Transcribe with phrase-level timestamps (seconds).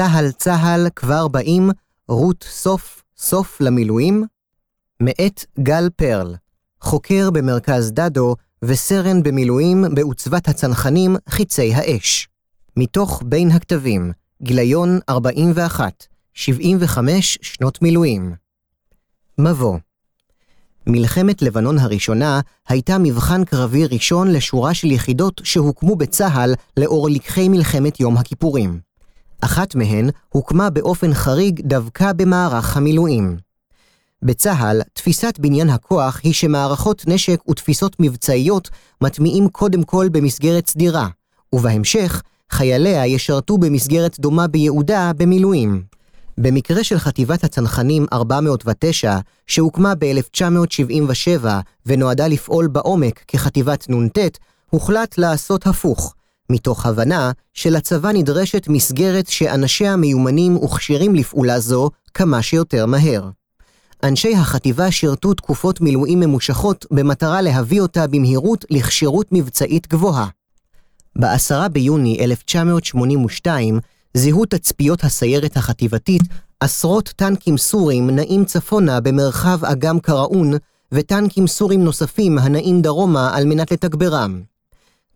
[0.00, 1.70] צהל צהל כבר באים,
[2.08, 4.24] רות סוף סוף למילואים?
[5.02, 6.34] מאת גל פרל,
[6.80, 12.28] חוקר במרכז דדו וסרן במילואים בעוצבת הצנחנים חיצי האש.
[12.76, 18.34] מתוך בין הכתבים, גיליון 41, 75 שנות מילואים.
[19.38, 19.78] מבוא
[20.86, 28.00] מלחמת לבנון הראשונה הייתה מבחן קרבי ראשון לשורה של יחידות שהוקמו בצה"ל לאור לקחי מלחמת
[28.00, 28.89] יום הכיפורים.
[29.40, 33.36] אחת מהן הוקמה באופן חריג דווקא במערך המילואים.
[34.22, 41.08] בצה"ל, תפיסת בניין הכוח היא שמערכות נשק ותפיסות מבצעיות מטמיעים קודם כל במסגרת סדירה,
[41.52, 45.82] ובהמשך, חייליה ישרתו במסגרת דומה ביעודה במילואים.
[46.38, 51.46] במקרה של חטיבת הצנחנים 409, שהוקמה ב-1977
[51.86, 54.18] ונועדה לפעול בעומק כחטיבת נ"ט,
[54.70, 56.14] הוחלט לעשות הפוך,
[56.50, 63.30] מתוך הבנה שלצבא נדרשת מסגרת שאנשיה מיומנים וכשירים לפעולה זו כמה שיותר מהר.
[64.02, 70.26] אנשי החטיבה שירתו תקופות מילואים ממושכות במטרה להביא אותה במהירות לכשירות מבצעית גבוהה.
[71.18, 73.80] ב-10 ביוני 1982
[74.14, 76.22] זיהו תצפיות הסיירת החטיבתית
[76.60, 80.52] עשרות טנקים סורים נעים צפונה במרחב אגם קראון,
[80.92, 84.42] וטנקים סורים נוספים הנעים דרומה על מנת לתגברם.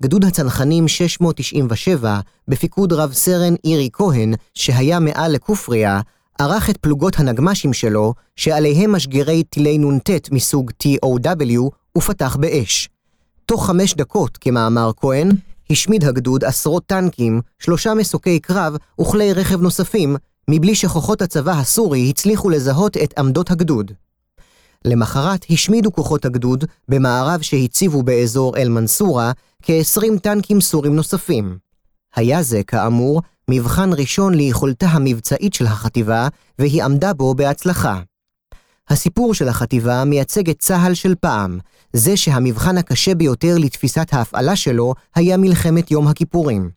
[0.02, 6.00] גדוד הצנחנים 697, בפיקוד רב סרן אירי כהן, שהיה מעל לכופריה,
[6.38, 12.88] ערך את פלוגות הנגמ"שים שלו, שעליהם משגרי טילי נ"ט מסוג TOW, ופתח באש.
[13.46, 15.28] תוך חמש דקות, כמאמר כהן,
[15.70, 20.16] השמיד הגדוד עשרות טנקים, שלושה מסוקי קרב וכלי רכב נוספים,
[20.50, 23.92] מבלי שכוחות הצבא הסורי הצליחו לזהות את עמדות הגדוד.
[24.84, 29.32] למחרת השמידו כוחות הגדוד, במערב שהציבו באזור אל-מנסורה,
[29.62, 31.58] כ-20 טנקים סורים נוספים.
[32.16, 38.00] היה זה, כאמור, מבחן ראשון ליכולתה המבצעית של החטיבה, והיא עמדה בו בהצלחה.
[38.88, 41.58] הסיפור של החטיבה מייצג את צה"ל של פעם,
[41.92, 46.70] זה שהמבחן הקשה ביותר לתפיסת ההפעלה שלו היה מלחמת יום הכיפורים.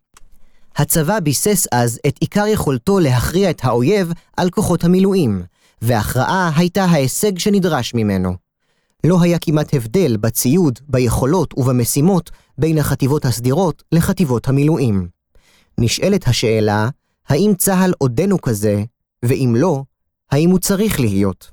[0.75, 5.43] הצבא ביסס אז את עיקר יכולתו להכריע את האויב על כוחות המילואים,
[5.81, 8.35] וההכרעה הייתה ההישג שנדרש ממנו.
[9.03, 15.07] לא היה כמעט הבדל בציוד, ביכולות ובמשימות בין החטיבות הסדירות לחטיבות המילואים.
[15.77, 16.89] נשאלת השאלה,
[17.29, 18.83] האם צה"ל עודנו כזה,
[19.25, 19.83] ואם לא,
[20.31, 21.51] האם הוא צריך להיות?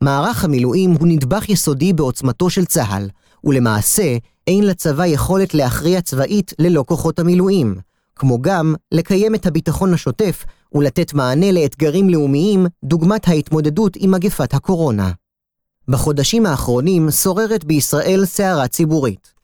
[0.00, 3.08] מערך המילואים הוא נדבך יסודי בעוצמתו של צה"ל,
[3.44, 4.16] ולמעשה
[4.46, 7.76] אין לצבא יכולת להכריע צבאית ללא כוחות המילואים,
[8.16, 15.12] כמו גם לקיים את הביטחון השוטף ולתת מענה לאתגרים לאומיים דוגמת ההתמודדות עם מגפת הקורונה.
[15.88, 19.34] בחודשים האחרונים שוררת בישראל סערה ציבורית.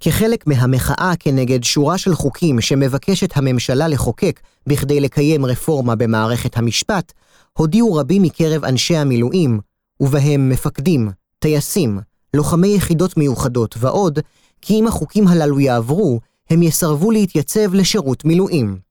[0.00, 7.12] כחלק מהמחאה כנגד שורה של חוקים שמבקשת הממשלה לחוקק בכדי לקיים רפורמה במערכת המשפט,
[7.52, 9.60] הודיעו רבים מקרב אנשי המילואים,
[10.00, 12.00] ובהם מפקדים, טייסים,
[12.34, 14.18] לוחמי יחידות מיוחדות ועוד,
[14.62, 18.87] כי אם החוקים הללו יעברו, הם יסרבו להתייצב לשירות מילואים.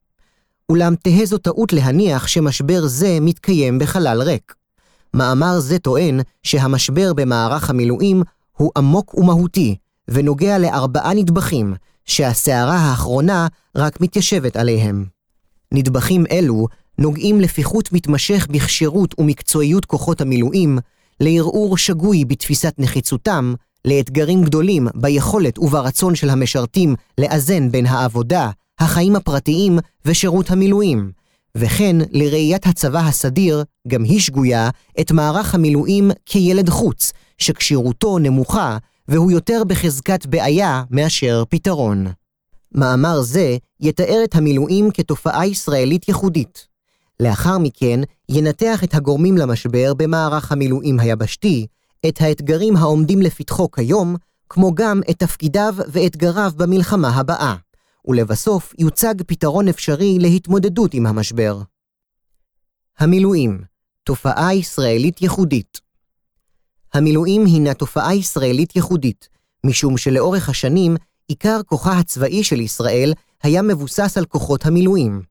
[0.72, 4.54] אולם תהא זו טעות להניח שמשבר זה מתקיים בחלל ריק.
[5.14, 8.22] מאמר זה טוען שהמשבר במערך המילואים
[8.56, 9.76] הוא עמוק ומהותי,
[10.08, 11.74] ונוגע לארבעה נדבכים,
[12.04, 13.46] שהסערה האחרונה
[13.76, 15.04] רק מתיישבת עליהם.
[15.72, 16.66] נדבכים אלו
[16.98, 20.78] נוגעים לפיחות מתמשך בכשירות ומקצועיות כוחות המילואים,
[21.20, 23.54] לערעור שגוי בתפיסת נחיצותם,
[23.84, 31.12] לאתגרים גדולים ביכולת וברצון של המשרתים לאזן בין העבודה, החיים הפרטיים ושירות המילואים,
[31.54, 38.78] וכן לראיית הצבא הסדיר, גם היא שגויה, את מערך המילואים כילד חוץ, שכשירותו נמוכה,
[39.08, 42.06] והוא יותר בחזקת בעיה מאשר פתרון.
[42.72, 46.66] מאמר זה יתאר את המילואים כתופעה ישראלית ייחודית.
[47.20, 51.66] לאחר מכן ינתח את הגורמים למשבר במערך המילואים היבשתי,
[52.08, 54.16] את האתגרים העומדים לפתחו כיום,
[54.48, 57.54] כמו גם את תפקידיו ואתגריו במלחמה הבאה,
[58.08, 61.62] ולבסוף יוצג פתרון אפשרי להתמודדות עם המשבר.
[62.98, 63.62] המילואים,
[64.04, 65.80] תופעה ישראלית ייחודית.
[66.94, 69.28] המילואים הינה תופעה ישראלית ייחודית,
[69.66, 70.96] משום שלאורך השנים
[71.28, 73.12] עיקר כוחה הצבאי של ישראל
[73.42, 75.22] היה מבוסס על כוחות המילואים.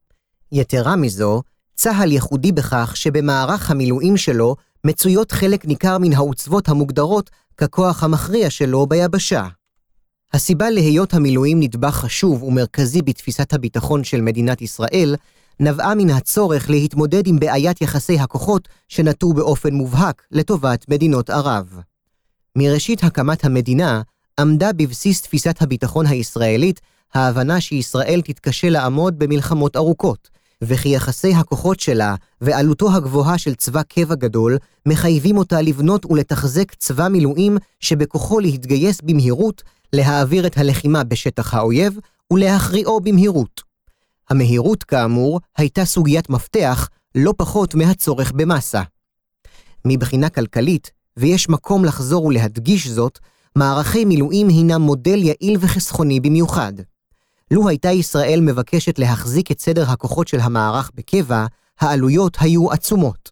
[0.51, 1.42] יתרה מזו,
[1.75, 8.88] צה"ל ייחודי בכך שבמערך המילואים שלו מצויות חלק ניכר מן העוצבות המוגדרות ככוח המכריע שלו
[8.88, 9.48] ביבשה.
[10.33, 15.15] הסיבה להיות המילואים נדבך חשוב ומרכזי בתפיסת הביטחון של מדינת ישראל,
[15.59, 21.79] נבעה מן הצורך להתמודד עם בעיית יחסי הכוחות שנטו באופן מובהק לטובת מדינות ערב.
[22.56, 24.01] מראשית הקמת המדינה,
[24.39, 26.81] עמדה בבסיס תפיסת הביטחון הישראלית
[27.13, 30.29] ההבנה שישראל תתקשה לעמוד במלחמות ארוכות,
[30.63, 37.07] וכי יחסי הכוחות שלה ועלותו הגבוהה של צבא קבע גדול מחייבים אותה לבנות ולתחזק צבא
[37.07, 39.63] מילואים שבכוחו להתגייס במהירות,
[39.94, 42.00] להעביר את הלחימה בשטח האויב
[42.33, 43.62] ולהכריעו במהירות.
[44.30, 48.81] המהירות, כאמור, הייתה סוגיית מפתח לא פחות מהצורך במסה.
[49.86, 53.19] מבחינה כלכלית, ויש מקום לחזור ולהדגיש זאת,
[53.56, 56.74] מערכי מילואים הינם מודל יעיל וחסכוני במיוחד.
[57.52, 61.46] לו הייתה ישראל מבקשת להחזיק את סדר הכוחות של המערך בקבע,
[61.80, 63.32] העלויות היו עצומות.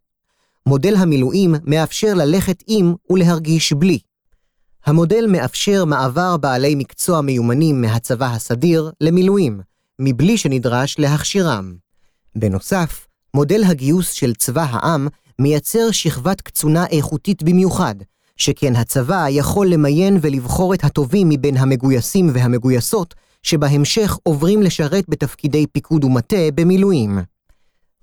[0.66, 4.00] מודל המילואים מאפשר ללכת עם ולהרגיש בלי.
[4.86, 9.62] המודל מאפשר מעבר בעלי מקצוע מיומנים מהצבא הסדיר למילואים,
[10.00, 11.76] מבלי שנדרש להכשירם.
[12.36, 15.08] בנוסף, מודל הגיוס של צבא העם
[15.40, 17.96] מייצר שכבת קצונה איכותית במיוחד,
[18.38, 26.04] שכן הצבא יכול למיין ולבחור את הטובים מבין המגויסים והמגויסות, שבהמשך עוברים לשרת בתפקידי פיקוד
[26.04, 27.20] ומטה במילואים.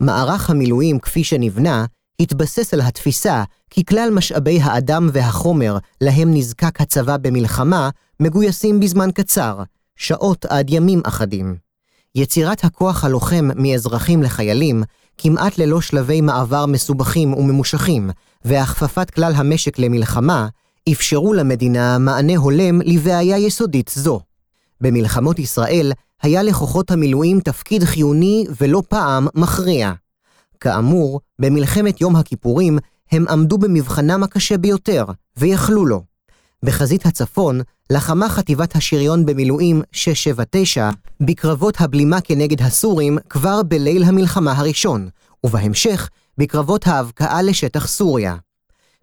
[0.00, 1.84] מערך המילואים כפי שנבנה,
[2.20, 7.90] התבסס על התפיסה כי כלל משאבי האדם והחומר להם נזקק הצבא במלחמה,
[8.20, 9.62] מגויסים בזמן קצר,
[9.96, 11.56] שעות עד ימים אחדים.
[12.14, 14.82] יצירת הכוח הלוחם מאזרחים לחיילים,
[15.18, 18.10] כמעט ללא שלבי מעבר מסובכים וממושכים,
[18.44, 20.48] והכפפת כלל המשק למלחמה,
[20.92, 24.20] אפשרו למדינה מענה הולם לבעיה יסודית זו.
[24.82, 25.92] במלחמות ישראל
[26.22, 29.92] היה לכוחות המילואים תפקיד חיוני ולא פעם מכריע.
[30.60, 32.78] כאמור, במלחמת יום הכיפורים
[33.12, 35.04] הם עמדו במבחנם הקשה ביותר,
[35.36, 36.02] ויכלו לו.
[36.64, 40.90] בחזית הצפון לחמה חטיבת השריון במילואים 679
[41.20, 45.08] בקרבות הבלימה כנגד הסורים כבר בליל המלחמה הראשון,
[45.44, 46.08] ובהמשך
[46.38, 48.36] בקרבות ההבקעה לשטח סוריה.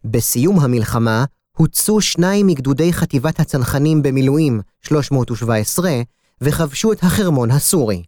[0.06, 1.26] בסיום המלחמה
[1.60, 5.92] הוצאו שניים מגדודי חטיבת הצנחנים במילואים 317
[6.42, 8.04] וכבשו את החרמון הסורי.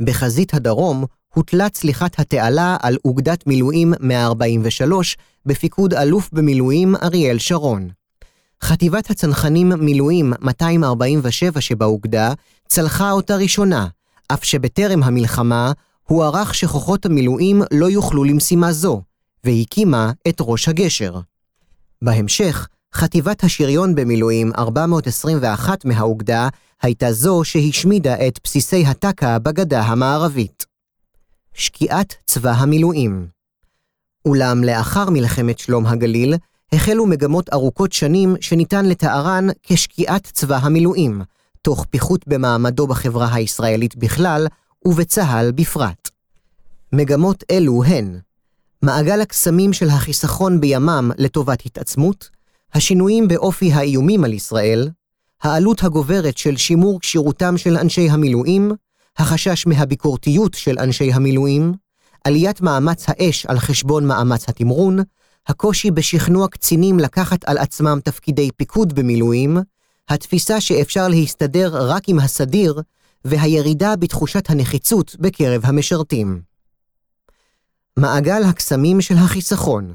[0.00, 7.88] בחזית הדרום הוטלה צליחת התעלה על אוגדת מילואים 143 בפיקוד אלוף במילואים אריאל שרון.
[8.62, 12.32] חטיבת הצנחנים מילואים 247 שבאוגדה
[12.68, 13.86] צלחה אותה ראשונה,
[14.32, 19.02] אף שבטרם המלחמה הוערך שכוחות המילואים לא יוכלו למשימה זו,
[19.44, 21.20] והקימה את ראש הגשר.
[22.02, 26.48] בהמשך, חטיבת השריון במילואים 421 מהאוגדה
[26.82, 30.66] הייתה זו שהשמידה את בסיסי הטקה בגדה המערבית.
[31.54, 33.26] שקיעת צבא המילואים
[34.24, 36.34] אולם לאחר מלחמת שלום הגליל,
[36.72, 41.22] החלו מגמות ארוכות שנים שניתן לתארן כשקיעת צבא המילואים,
[41.62, 44.46] תוך פיחות במעמדו בחברה הישראלית בכלל
[44.84, 46.10] ובצה"ל בפרט.
[46.92, 48.18] מגמות אלו הן
[48.84, 52.28] מעגל הקסמים של החיסכון בימ"מ לטובת התעצמות,
[52.74, 54.90] השינויים באופי האיומים על ישראל,
[55.42, 58.72] העלות הגוברת של שימור כשירותם של אנשי המילואים,
[59.18, 61.72] החשש מהביקורתיות של אנשי המילואים,
[62.24, 64.98] עליית מאמץ האש על חשבון מאמץ התמרון,
[65.46, 69.58] הקושי בשכנוע קצינים לקחת על עצמם תפקידי פיקוד במילואים,
[70.08, 72.80] התפיסה שאפשר להסתדר רק עם הסדיר,
[73.24, 76.51] והירידה בתחושת הנחיצות בקרב המשרתים.
[77.96, 79.94] מעגל הקסמים של החיסכון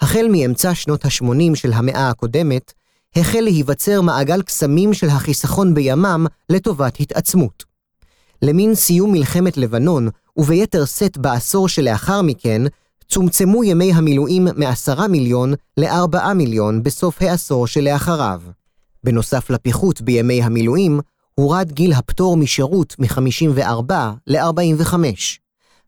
[0.00, 2.72] החל מאמצע שנות ה-80 של המאה הקודמת,
[3.16, 7.64] החל להיווצר מעגל קסמים של החיסכון בימ"מ לטובת התעצמות.
[8.42, 12.62] למין סיום מלחמת לבנון, וביתר שאת בעשור שלאחר מכן,
[13.08, 18.42] צומצמו ימי המילואים מעשרה מיליון לארבעה מיליון בסוף העשור שלאחריו.
[19.04, 21.00] בנוסף לפיחות בימי המילואים,
[21.34, 23.92] הורד גיל הפטור משירות מ-54
[24.26, 24.94] ל-45.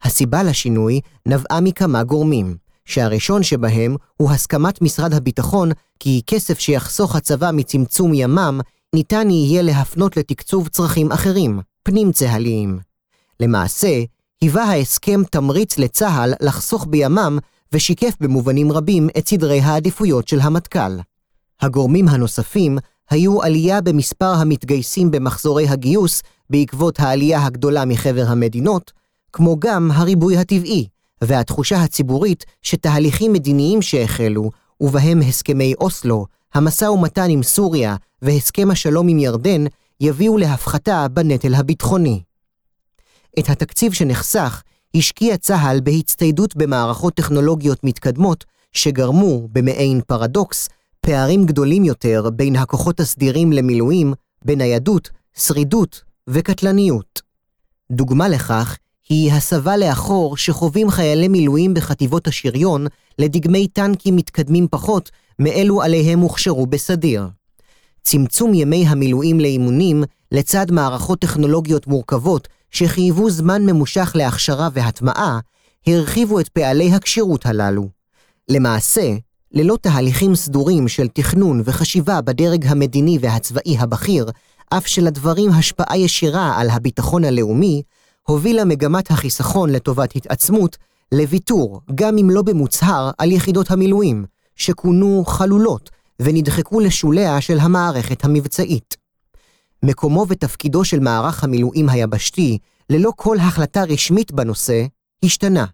[0.03, 7.51] הסיבה לשינוי נבעה מכמה גורמים, שהראשון שבהם הוא הסכמת משרד הביטחון כי כסף שיחסוך הצבא
[7.55, 8.61] מצמצום ימ"מ
[8.95, 12.79] ניתן יהיה להפנות לתקצוב צרכים אחרים, פנים-צה"ליים.
[13.41, 14.03] למעשה,
[14.41, 17.39] היווה ההסכם תמריץ לצה"ל לחסוך בימ"מ
[17.73, 20.99] ושיקף במובנים רבים את סדרי העדיפויות של המטכ"ל.
[21.61, 22.79] הגורמים הנוספים
[23.11, 28.93] היו עלייה במספר המתגייסים במחזורי הגיוס בעקבות העלייה הגדולה מחבר המדינות,
[29.33, 30.87] כמו גם הריבוי הטבעי,
[31.25, 39.19] והתחושה הציבורית שתהליכים מדיניים שהחלו, ובהם הסכמי אוסלו, המשא ומתן עם סוריה והסכם השלום עם
[39.19, 39.65] ירדן,
[40.01, 42.23] יביאו להפחתה בנטל הביטחוני.
[43.39, 44.63] את התקציב שנחסך
[44.97, 50.69] השקיע צה"ל בהצטיידות במערכות טכנולוגיות מתקדמות, שגרמו, במעין פרדוקס,
[51.01, 54.13] פערים גדולים יותר בין הכוחות הסדירים למילואים,
[54.45, 57.23] בניידות, שרידות וקטלניות.
[57.91, 58.77] דוגמה לכך
[59.11, 62.87] היא הסבה לאחור שחווים חיילי מילואים בחטיבות השריון
[63.19, 67.29] לדגמי טנקים מתקדמים פחות מאלו עליהם הוכשרו בסדיר.
[68.03, 75.41] צמצום ימי המילואים לאימונים לצד מערכות טכנולוגיות מורכבות שחייבו זמן ממושך להכשרה והטמעה,
[75.87, 77.89] הרחיבו את פעלי הכשירות הללו.
[78.49, 79.13] למעשה,
[79.53, 84.31] ללא תהליכים סדורים של תכנון וחשיבה בדרג המדיני והצבאי הבכיר,
[84.69, 87.83] אף שלדברים השפעה ישירה על הביטחון הלאומי,
[88.29, 90.77] הובילה מגמת החיסכון לטובת התעצמות
[91.13, 94.25] לוויתור, גם אם לא במוצהר, על יחידות המילואים,
[94.57, 95.91] שכונו חלולות
[96.23, 98.97] ונדחקו לשוליה של המערכת המבצעית.
[99.83, 102.59] מקומו ותפקידו של מערך המילואים היבשתי,
[102.91, 104.85] ללא כל החלטה רשמית בנושא,
[105.25, 105.65] השתנה.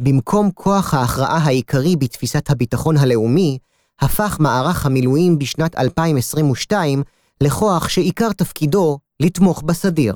[0.00, 3.58] במקום כוח ההכרעה העיקרי בתפיסת הביטחון הלאומי,
[4.00, 7.02] הפך מערך המילואים בשנת 2022
[7.40, 10.14] לכוח שעיקר תפקידו לתמוך בסדיר.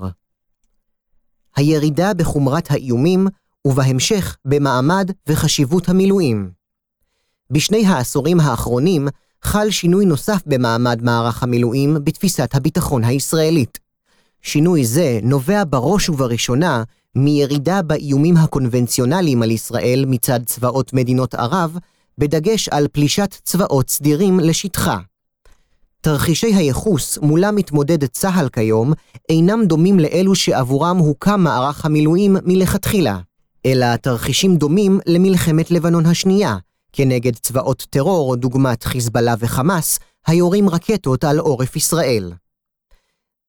[1.59, 3.27] הירידה בחומרת האיומים,
[3.65, 6.51] ובהמשך במעמד וחשיבות המילואים.
[7.51, 9.09] בשני העשורים האחרונים
[9.43, 13.79] חל שינוי נוסף במעמד מערך המילואים בתפיסת הביטחון הישראלית.
[14.43, 16.83] שינוי זה נובע בראש ובראשונה
[17.15, 21.79] מירידה באיומים הקונבנציונליים על ישראל מצד צבאות מדינות ערב,
[22.19, 24.99] בדגש על פלישת צבאות סדירים לשטחה.
[26.01, 28.93] תרחישי הייחוס מולם מתמודד צה"ל כיום
[29.29, 33.19] אינם דומים לאלו שעבורם הוקם מערך המילואים מלכתחילה,
[33.67, 36.57] אלא תרחישים דומים למלחמת לבנון השנייה,
[36.93, 42.33] כנגד צבאות טרור דוגמת חיזבאללה וחמאס, היורים רקטות על עורף ישראל.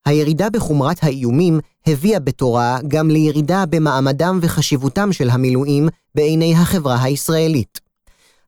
[0.06, 7.80] הירידה בחומרת האיומים הביאה בתורה גם לירידה במעמדם וחשיבותם של המילואים בעיני החברה הישראלית.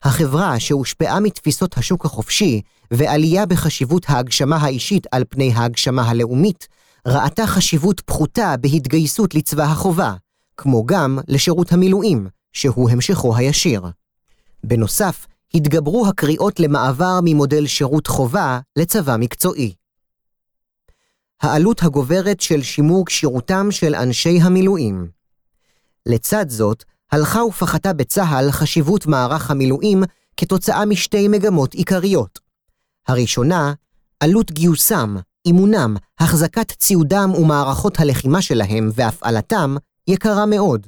[0.04, 6.68] החברה שהושפעה מתפיסות השוק החופשי ועלייה בחשיבות ההגשמה האישית על פני ההגשמה הלאומית,
[7.08, 10.14] ראתה חשיבות פחותה בהתגייסות לצבא החובה,
[10.58, 13.82] כמו גם לשירות המילואים, שהוא המשכו הישיר.
[14.64, 19.74] בנוסף, התגברו הקריאות למעבר ממודל שירות חובה לצבא מקצועי.
[21.42, 25.08] העלות הגוברת של שימור כשירותם של אנשי המילואים.
[26.06, 30.04] לצד זאת, הלכה ופחתה בצה"ל חשיבות מערך המילואים
[30.38, 32.41] כתוצאה משתי מגמות עיקריות.
[33.08, 33.74] הראשונה,
[34.20, 35.16] עלות גיוסם,
[35.46, 39.76] אימונם, החזקת ציודם ומערכות הלחימה שלהם והפעלתם
[40.08, 40.88] יקרה מאוד.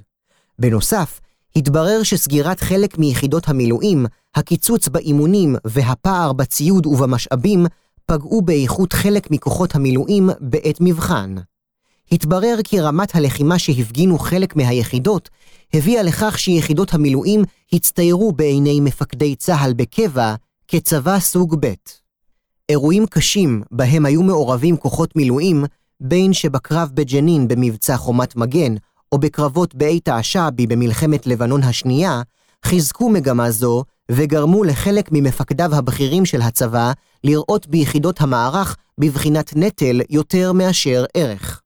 [0.59, 1.19] בנוסף,
[1.55, 4.05] התברר שסגירת חלק מיחידות המילואים,
[4.35, 7.65] הקיצוץ באימונים והפער בציוד ובמשאבים
[8.05, 11.35] פגעו באיכות חלק מכוחות המילואים בעת מבחן.
[12.11, 15.29] התברר כי רמת הלחימה שהפגינו חלק מהיחידות
[15.73, 17.43] הביאה לכך שיחידות המילואים
[17.73, 20.35] הצטיירו בעיני מפקדי צה"ל בקבע
[20.67, 21.73] כצבא סוג ב'.
[22.73, 25.65] אירועים קשים בהם היו מעורבים כוחות מילואים,
[25.99, 28.75] בין שבקרב בג'נין במבצע חומת מגן,
[29.11, 32.21] או בקרבות בעת השעבי במלחמת לבנון השנייה,
[32.65, 36.91] חיזקו מגמה זו וגרמו לחלק ממפקדיו הבכירים של הצבא
[37.23, 41.61] לראות ביחידות המערך בבחינת נטל יותר מאשר ערך.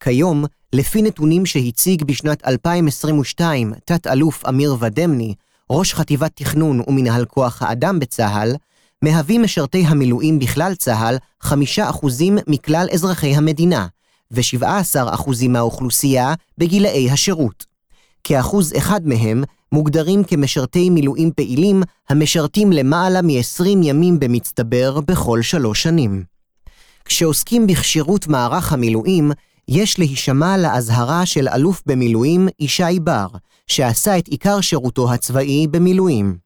[0.00, 5.34] כיום, לפי נתונים שהציג בשנת 2022 תת-אלוף אמיר ודמני,
[5.70, 8.54] ראש חטיבת תכנון ומנהל כוח האדם בצה"ל,
[9.04, 11.50] מהווים משרתי המילואים בכלל צה"ל 5%
[12.48, 13.86] מכלל אזרחי המדינה,
[14.30, 17.64] ו-17% מהאוכלוסייה בגילאי השירות.
[18.24, 26.24] כאחוז אחד מהם מוגדרים כמשרתי מילואים פעילים המשרתים למעלה מ-20 ימים במצטבר בכל שלוש שנים.
[27.04, 29.32] כשעוסקים בכשירות מערך המילואים,
[29.68, 33.28] יש להישמע לאזהרה של אלוף במילואים ישי בר,
[33.66, 36.43] שעשה את עיקר שירותו הצבאי במילואים.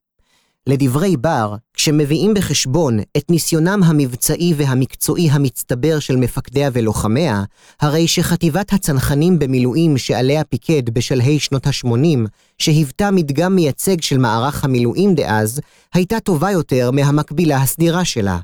[0.69, 7.45] לדברי בר, כשמביאים בחשבון את ניסיונם המבצעי והמקצועי המצטבר של מפקדיה ולוחמיה,
[7.81, 15.15] הרי שחטיבת הצנחנים במילואים שעליה פיקד בשלהי שנות ה-80, שהיוותה מדגם מייצג של מערך המילואים
[15.15, 15.61] דאז,
[15.95, 18.39] הייתה טובה יותר מהמקבילה הסדירה שלה.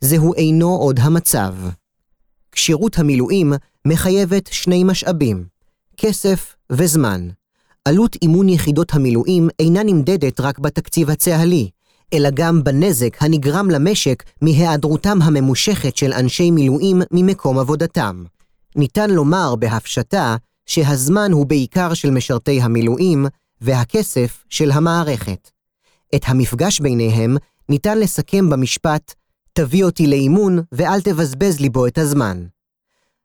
[0.00, 1.54] זהו אינו עוד המצב.
[2.52, 3.52] כשירות המילואים
[3.86, 5.44] מחייבת שני משאבים,
[5.96, 7.28] כסף וזמן.
[7.88, 11.70] עלות אימון יחידות המילואים אינה נמדדת רק בתקציב הצה"לי,
[12.12, 18.24] אלא גם בנזק הנגרם למשק מהיעדרותם הממושכת של אנשי מילואים ממקום עבודתם.
[18.76, 20.36] ניתן לומר בהפשטה
[20.66, 23.26] שהזמן הוא בעיקר של משרתי המילואים
[23.60, 25.50] והכסף של המערכת.
[26.14, 27.36] את המפגש ביניהם
[27.68, 29.14] ניתן לסכם במשפט
[29.52, 32.46] תביא אותי לאימון ואל תבזבז לי בו את הזמן.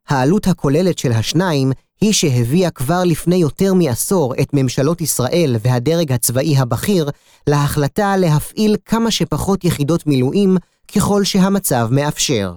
[0.08, 1.72] העלות הכוללת של השניים
[2.02, 7.10] היא שהביאה כבר לפני יותר מעשור את ממשלות ישראל והדרג הצבאי הבכיר
[7.48, 10.58] להחלטה להפעיל כמה שפחות יחידות מילואים
[10.96, 12.54] ככל שהמצב מאפשר.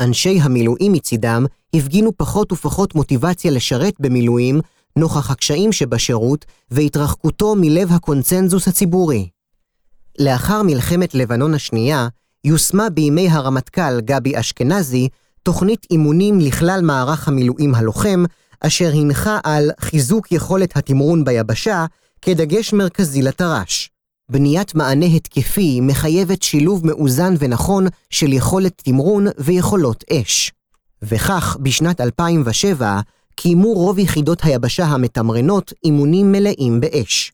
[0.00, 4.60] אנשי המילואים מצידם הפגינו פחות ופחות מוטיבציה לשרת במילואים
[4.96, 9.28] נוכח הקשיים שבשירות והתרחקותו מלב הקונצנזוס הציבורי.
[10.18, 12.08] לאחר מלחמת לבנון השנייה,
[12.44, 15.08] יושמה בימי הרמטכ"ל גבי אשכנזי
[15.42, 18.24] תוכנית אימונים לכלל מערך המילואים הלוחם,
[18.60, 21.86] אשר הנחה על חיזוק יכולת התמרון ביבשה
[22.22, 23.90] כדגש מרכזי לתר"ש.
[24.30, 30.52] בניית מענה התקפי מחייבת שילוב מאוזן ונכון של יכולת תמרון ויכולות אש.
[31.02, 33.00] וכך, בשנת 2007,
[33.34, 37.32] קיימו רוב יחידות היבשה המתמרנות אימונים מלאים באש.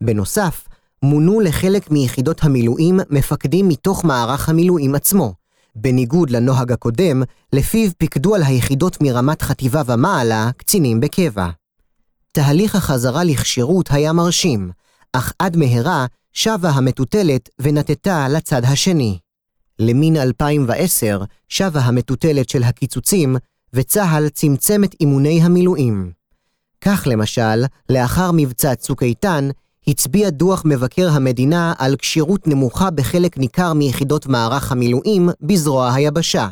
[0.00, 0.68] בנוסף,
[1.02, 5.32] מונו לחלק מיחידות המילואים מפקדים מתוך מערך המילואים עצמו,
[5.76, 11.48] בניגוד לנוהג הקודם, לפיו פיקדו על היחידות מרמת חטיבה ומעלה קצינים בקבע.
[12.32, 14.70] תהליך החזרה לכשירות היה מרשים,
[15.12, 19.18] אך עד מהרה שבה המטוטלת ונטטה לצד השני.
[19.78, 23.36] למין 2010 שבה המטוטלת של הקיצוצים,
[23.72, 26.12] וצה"ל צמצם את אימוני המילואים.
[26.80, 29.48] כך למשל, לאחר מבצע צוק איתן,
[29.86, 36.48] הצביע דוח מבקר המדינה על כשירות נמוכה בחלק ניכר מיחידות מערך המילואים בזרוע היבשה.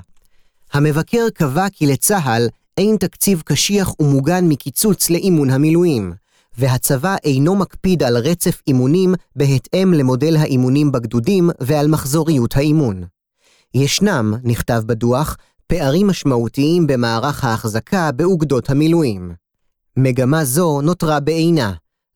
[0.72, 2.48] המבקר קבע כי לצה"ל
[2.78, 6.12] אין תקציב קשיח ומוגן מקיצוץ לאימון המילואים,
[6.58, 13.04] והצבא אינו מקפיד על רצף אימונים בהתאם למודל האימונים בגדודים ועל מחזוריות האימון.
[13.74, 15.36] ישנם, נכתב בדוח,
[15.66, 19.32] פערים משמעותיים במערך ההחזקה באוגדות המילואים.
[19.96, 21.72] מגמה זו נותרה בעינה,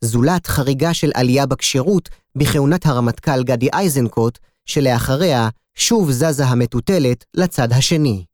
[0.07, 8.25] זולת חריגה של עלייה בכשירות בכהונת הרמטכ"ל גדי איזנקוט, שלאחריה שוב זזה המטוטלת לצד השני.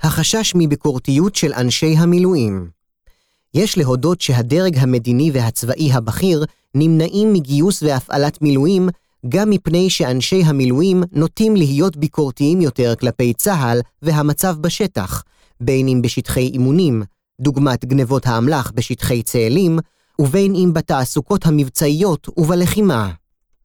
[0.00, 2.70] החשש מביקורתיות של אנשי המילואים
[3.54, 6.44] יש להודות שהדרג המדיני והצבאי הבכיר
[6.74, 8.88] נמנעים מגיוס והפעלת מילואים
[9.28, 15.22] גם מפני שאנשי המילואים נוטים להיות ביקורתיים יותר כלפי צה"ל והמצב בשטח,
[15.60, 17.02] בין אם בשטחי אימונים,
[17.40, 19.78] דוגמת גנבות האמל"ח בשטחי צאלים,
[20.18, 23.10] ובין אם בתעסוקות המבצעיות ובלחימה.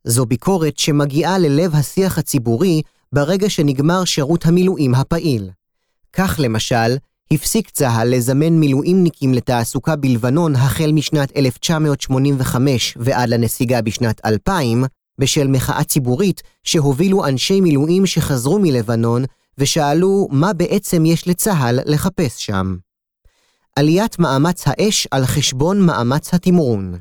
[0.04, 2.82] זו ביקורת שמגיעה ללב השיח הציבורי
[3.14, 5.50] ברגע שנגמר שירות המילואים הפעיל.
[6.14, 6.98] כך למשל,
[7.32, 14.84] הפסיק צה"ל לזמן מילואימניקים לתעסוקה בלבנון החל משנת 1985 ועד לנסיגה בשנת 2000,
[15.18, 19.24] בשל מחאה ציבורית שהובילו אנשי מילואים שחזרו מלבנון
[19.58, 22.76] ושאלו מה בעצם יש לצה"ל לחפש שם.
[23.76, 26.94] עליית מאמץ האש על חשבון מאמץ התמרון.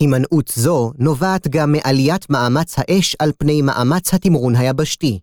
[0.00, 5.18] הימנעות זו נובעת גם מעליית מאמץ האש על פני מאמץ התמרון היבשתי.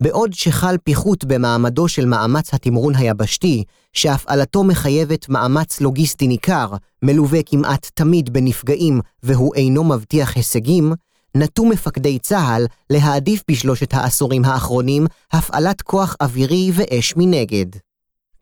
[0.00, 6.72] בעוד שחל פיחות במעמדו של מאמץ התמרון היבשתי, שהפעלתו מחייבת מאמץ לוגיסטי ניכר,
[7.02, 10.92] מלווה כמעט תמיד בנפגעים והוא אינו מבטיח הישגים,
[11.36, 17.66] נטו מפקדי צה"ל להעדיף בשלושת העשורים האחרונים הפעלת כוח אווירי ואש מנגד.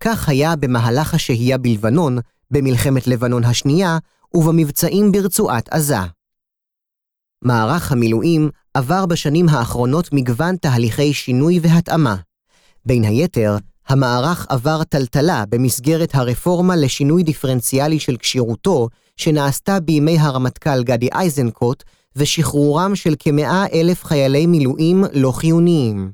[0.01, 2.19] כך היה במהלך השהייה בלבנון,
[2.51, 3.99] במלחמת לבנון השנייה
[4.35, 5.97] ובמבצעים ברצועת עזה.
[7.43, 12.17] מערך המילואים עבר בשנים האחרונות מגוון תהליכי שינוי והתאמה.
[12.85, 13.57] בין היתר,
[13.89, 21.85] המערך עבר טלטלה במסגרת הרפורמה לשינוי דיפרנציאלי של כשירותו, שנעשתה בימי הרמטכ"ל גדי איזנקוט,
[22.17, 26.13] ושחרורם של כמאה אלף חיילי מילואים לא חיוניים.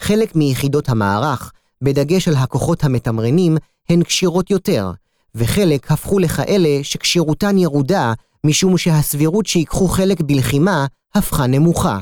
[0.00, 3.56] חלק מיחידות המערך, בדגש על הכוחות המתמרנים,
[3.88, 4.90] הן כשירות יותר,
[5.34, 8.12] וחלק הפכו לכאלה שכשירותן ירודה
[8.44, 11.98] משום שהסבירות שיקחו חלק בלחימה הפכה נמוכה.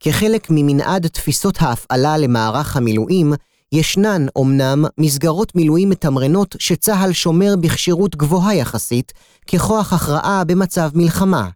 [0.00, 3.32] כחלק ממנעד תפיסות ההפעלה למערך המילואים,
[3.72, 9.12] ישנן אומנם מסגרות מילואים מתמרנות שצה"ל שומר בכשירות גבוהה יחסית,
[9.46, 11.48] ככוח הכרעה במצב מלחמה.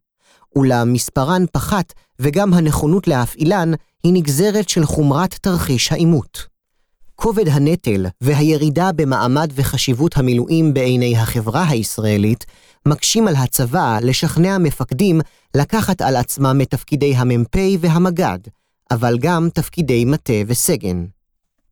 [0.56, 3.72] אולם מספרן פחת וגם הנכונות להפעילן
[4.04, 6.51] היא נגזרת של חומרת תרחיש העימות.
[7.16, 12.46] כובד הנטל והירידה במעמד וחשיבות המילואים בעיני החברה הישראלית
[12.86, 15.20] מקשים על הצבא לשכנע מפקדים
[15.56, 18.38] לקחת על עצמם את תפקידי המ"פ והמג"ד,
[18.90, 21.04] אבל גם תפקידי מטה וסגן.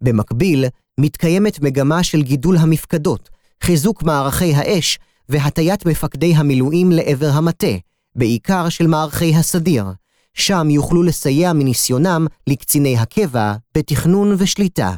[0.01, 0.65] במקביל,
[1.01, 3.29] מתקיימת מגמה של גידול המפקדות,
[3.63, 4.99] חיזוק מערכי האש
[5.29, 7.77] והטיית מפקדי המילואים לעבר המטה,
[8.17, 9.85] בעיקר של מערכי הסדיר.
[10.35, 14.95] שם יוכלו לסייע מניסיונם לקציני הקבע בתכנון ושליטה.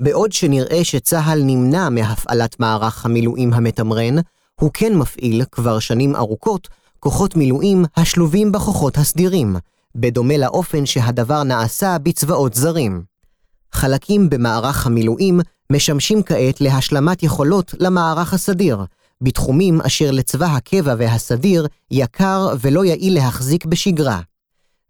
[0.00, 4.14] בעוד שנראה שצה"ל נמנע מהפעלת מערך המילואים המתמרן,
[4.60, 6.68] הוא כן מפעיל, כבר שנים ארוכות,
[7.00, 9.56] כוחות מילואים השלובים בכוחות הסדירים,
[9.94, 13.02] בדומה לאופן שהדבר נעשה בצבאות זרים.
[13.72, 15.40] חלקים במערך המילואים
[15.72, 18.84] משמשים כעת להשלמת יכולות למערך הסדיר,
[19.20, 24.20] בתחומים אשר לצבא הקבע והסדיר יקר ולא יעיל להחזיק בשגרה.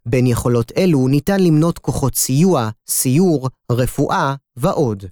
[0.05, 5.05] בין יכולות אלו ניתן למנות כוחות סיוע, סיור, רפואה ועוד.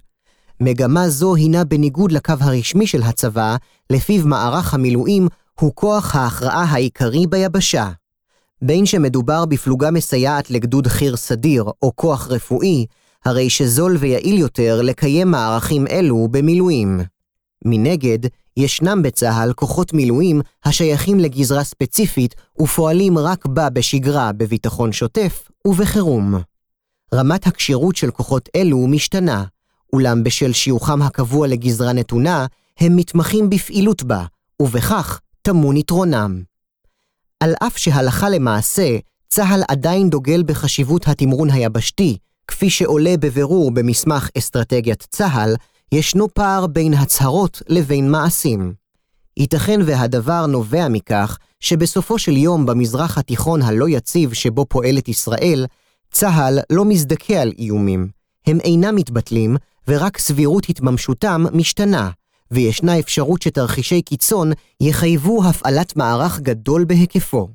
[0.60, 3.56] מגמה זו הינה בניגוד לקו הרשמי של הצבא,
[3.90, 5.28] לפיו מערך המילואים
[5.60, 7.90] הוא כוח ההכרעה העיקרי ביבשה.
[8.62, 12.86] בין שמדובר בפלוגה מסייעת לגדוד חי"ר סדיר או כוח רפואי,
[13.24, 17.00] הרי שזול ויעיל יותר לקיים מערכים אלו במילואים.
[17.64, 18.18] מנגד,
[18.56, 26.34] ישנם בצה"ל כוחות מילואים השייכים לגזרה ספציפית ופועלים רק בה בשגרה, בביטחון שוטף ובחירום.
[27.14, 29.44] רמת הכשירות של כוחות אלו משתנה,
[29.92, 32.46] אולם בשל שיוכם הקבוע לגזרה נתונה,
[32.78, 34.24] הם מתמחים בפעילות בה,
[34.62, 36.42] ובכך טמון יתרונם.
[37.40, 38.98] על אף שהלכה למעשה,
[39.28, 42.16] צה"ל עדיין דוגל בחשיבות התמרון היבשתי,
[42.48, 45.54] כפי שעולה בבירור במסמך אסטרטגיית צה"ל,
[45.92, 48.74] ישנו פער בין הצהרות לבין מעשים.
[49.36, 55.66] ייתכן והדבר נובע מכך שבסופו של יום במזרח התיכון הלא יציב שבו פועלת ישראל,
[56.14, 58.08] צה"ל לא מזדכה על איומים.
[58.46, 59.56] הם אינם מתבטלים,
[59.88, 62.10] ורק סבירות התממשותם משתנה,
[62.50, 67.48] וישנה אפשרות שתרחישי קיצון יחייבו הפעלת מערך גדול בהיקפו.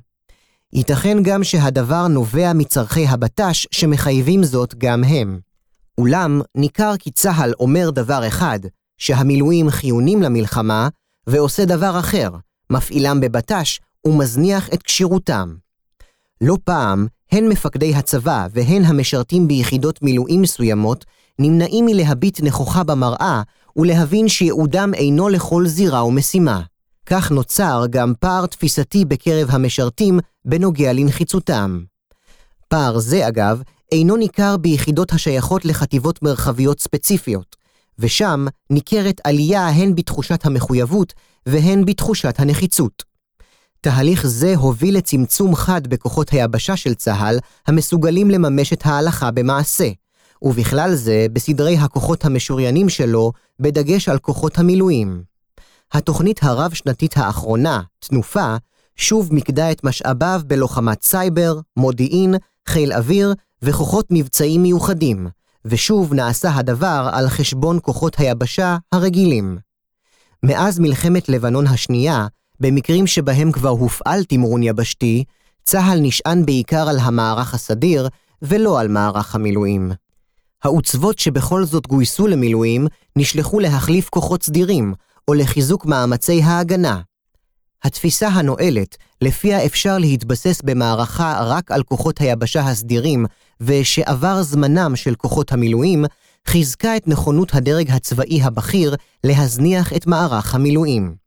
[0.72, 5.40] ייתכן גם שהדבר נובע מצורכי הבט"ש שמחייבים זאת גם הם.
[5.98, 8.60] אולם ניכר כי צה"ל אומר דבר אחד,
[8.98, 10.88] שהמילואים חיונים למלחמה,
[11.26, 12.30] ועושה דבר אחר,
[12.70, 15.54] מפעילם בבט"ש ומזניח את כשירותם.
[16.40, 21.04] לא פעם, הן מפקדי הצבא והן המשרתים ביחידות מילואים מסוימות
[21.38, 23.42] נמנעים מלהביט נכוחה במראה
[23.76, 26.62] ולהבין שייעודם אינו לכל זירה ומשימה.
[27.06, 31.80] כך נוצר גם פער תפיסתי בקרב המשרתים בנוגע לנחיצותם.
[32.68, 33.62] פער זה, אגב,
[33.92, 37.56] אינו ניכר ביחידות השייכות לחטיבות מרחביות ספציפיות,
[37.98, 41.14] ושם ניכרת עלייה הן בתחושת המחויבות
[41.46, 43.09] והן בתחושת הנחיצות.
[43.80, 49.88] תהליך זה הוביל לצמצום חד בכוחות היבשה של צה"ל, המסוגלים לממש את ההלכה במעשה,
[50.42, 55.22] ובכלל זה בסדרי הכוחות המשוריינים שלו, בדגש על כוחות המילואים.
[55.92, 58.56] התוכנית הרב-שנתית האחרונה, תנופה,
[58.96, 62.34] שוב מיקדה את משאביו בלוחמת סייבר, מודיעין,
[62.68, 65.28] חיל אוויר וכוחות מבצעיים מיוחדים,
[65.64, 69.58] ושוב נעשה הדבר על חשבון כוחות היבשה הרגילים.
[70.42, 72.26] מאז מלחמת לבנון השנייה,
[72.60, 75.24] במקרים שבהם כבר הופעל תמרון יבשתי,
[75.64, 78.08] צה"ל נשען בעיקר על המערך הסדיר,
[78.42, 79.92] ולא על מערך המילואים.
[80.64, 84.94] העוצבות שבכל זאת גויסו למילואים, נשלחו להחליף כוחות סדירים,
[85.28, 87.00] או לחיזוק מאמצי ההגנה.
[87.84, 93.26] התפיסה הנואלת, לפיה אפשר להתבסס במערכה רק על כוחות היבשה הסדירים,
[93.60, 96.04] ושעבר זמנם של כוחות המילואים,
[96.46, 101.19] חיזקה את נכונות הדרג הצבאי הבכיר להזניח את מערך המילואים.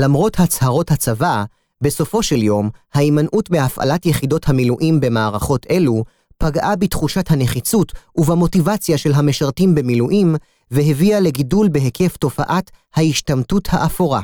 [0.00, 1.44] למרות הצהרות הצבא,
[1.80, 6.04] בסופו של יום, ההימנעות בהפעלת יחידות המילואים במערכות אלו
[6.38, 10.36] פגעה בתחושת הנחיצות ובמוטיבציה של המשרתים במילואים,
[10.70, 14.20] והביאה לגידול בהיקף תופעת ההשתמטות האפורה.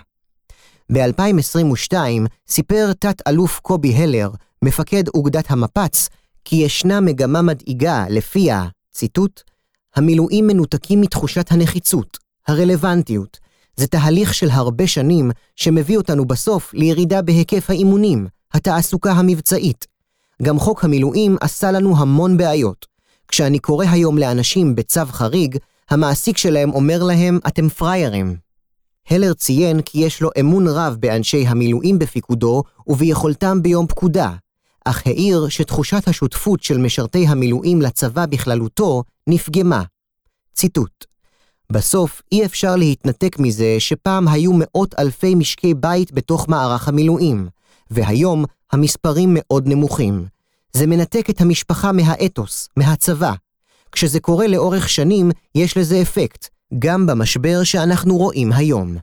[0.92, 1.94] ב-2022
[2.48, 4.30] סיפר תת-אלוף קובי הלר,
[4.62, 6.08] מפקד אוגדת המפץ,
[6.44, 9.42] כי ישנה מגמה מדאיגה לפיה, ציטוט,
[9.96, 13.43] המילואים מנותקים מתחושת הנחיצות, הרלוונטיות.
[13.76, 19.86] זה תהליך של הרבה שנים שמביא אותנו בסוף לירידה בהיקף האימונים, התעסוקה המבצעית.
[20.42, 22.86] גם חוק המילואים עשה לנו המון בעיות.
[23.28, 25.56] כשאני קורא היום לאנשים בצו חריג,
[25.90, 28.36] המעסיק שלהם אומר להם, אתם פריירים.
[29.10, 34.30] הלר ציין כי יש לו אמון רב באנשי המילואים בפיקודו וביכולתם ביום פקודה,
[34.84, 39.82] אך העיר שתחושת השותפות של משרתי המילואים לצבא בכללותו נפגמה.
[40.54, 41.04] ציטוט:
[41.72, 47.48] בסוף אי אפשר להתנתק מזה שפעם היו מאות אלפי משקי בית בתוך מערך המילואים,
[47.90, 50.26] והיום המספרים מאוד נמוכים.
[50.72, 53.32] זה מנתק את המשפחה מהאתוס, מהצבא.
[53.92, 56.48] כשזה קורה לאורך שנים, יש לזה אפקט,
[56.78, 58.96] גם במשבר שאנחנו רואים היום.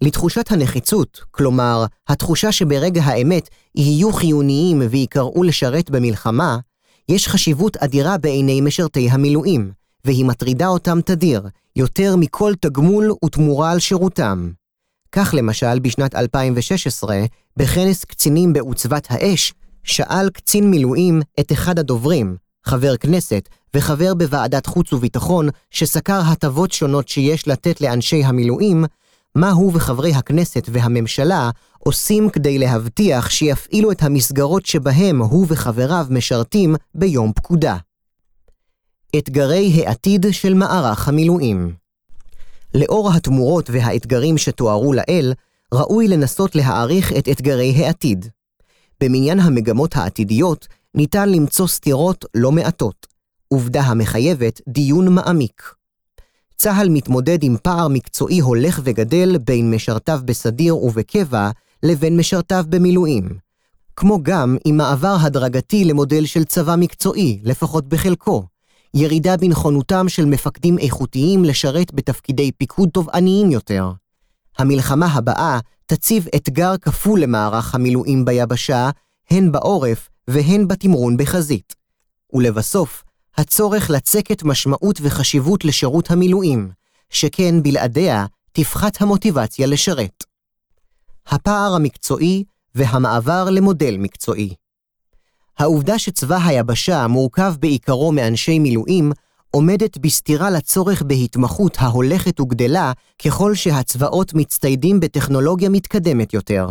[0.00, 6.58] לתחושת הנחיצות, כלומר, התחושה שברגע האמת יהיו חיוניים ויקראו לשרת במלחמה,
[7.08, 9.72] יש חשיבות אדירה בעיני משרתי המילואים,
[10.04, 11.42] והיא מטרידה אותם תדיר,
[11.76, 14.50] יותר מכל תגמול ותמורה על שירותם.
[15.12, 17.24] כך למשל, בשנת 2016,
[17.56, 24.92] בכנס קצינים בעוצבת האש, שאל קצין מילואים את אחד הדוברים, חבר כנסת וחבר בוועדת חוץ
[24.92, 28.84] וביטחון, שסקר הטבות שונות שיש לתת לאנשי המילואים,
[29.34, 36.74] מה הוא וחברי הכנסת והממשלה עושים כדי להבטיח שיפעילו את המסגרות שבהם הוא וחבריו משרתים
[36.94, 37.76] ביום פקודה.
[39.18, 41.74] אתגרי העתיד של מערך המילואים
[42.74, 45.32] לאור התמורות והאתגרים שתוארו לעיל,
[45.74, 48.26] ראוי לנסות להעריך את אתגרי העתיד.
[49.00, 53.06] במניין המגמות העתידיות ניתן למצוא סתירות לא מעטות,
[53.48, 55.74] עובדה המחייבת דיון מעמיק.
[56.56, 61.50] צה"ל מתמודד עם פער מקצועי הולך וגדל בין משרתיו בסדיר ובקבע
[61.82, 63.38] לבין משרתיו במילואים,
[63.96, 68.44] כמו גם עם מעבר הדרגתי למודל של צבא מקצועי, לפחות בחלקו,
[68.94, 73.92] ירידה בנכונותם של מפקדים איכותיים לשרת בתפקידי פיקוד תובעניים יותר.
[74.58, 78.90] המלחמה הבאה תציב אתגר כפול למערך המילואים ביבשה,
[79.30, 81.74] הן בעורף והן בתמרון בחזית.
[82.32, 83.04] ולבסוף,
[83.36, 86.70] הצורך לצקת משמעות וחשיבות לשירות המילואים,
[87.10, 90.24] שכן בלעדיה תפחת המוטיבציה לשרת.
[91.26, 94.54] הפער המקצועי והמעבר למודל מקצועי.
[95.58, 99.12] העובדה שצבא היבשה מורכב בעיקרו מאנשי מילואים,
[99.50, 102.92] עומדת בסתירה לצורך בהתמחות ההולכת וגדלה
[103.24, 106.70] ככל שהצבאות מצטיידים בטכנולוגיה מתקדמת יותר.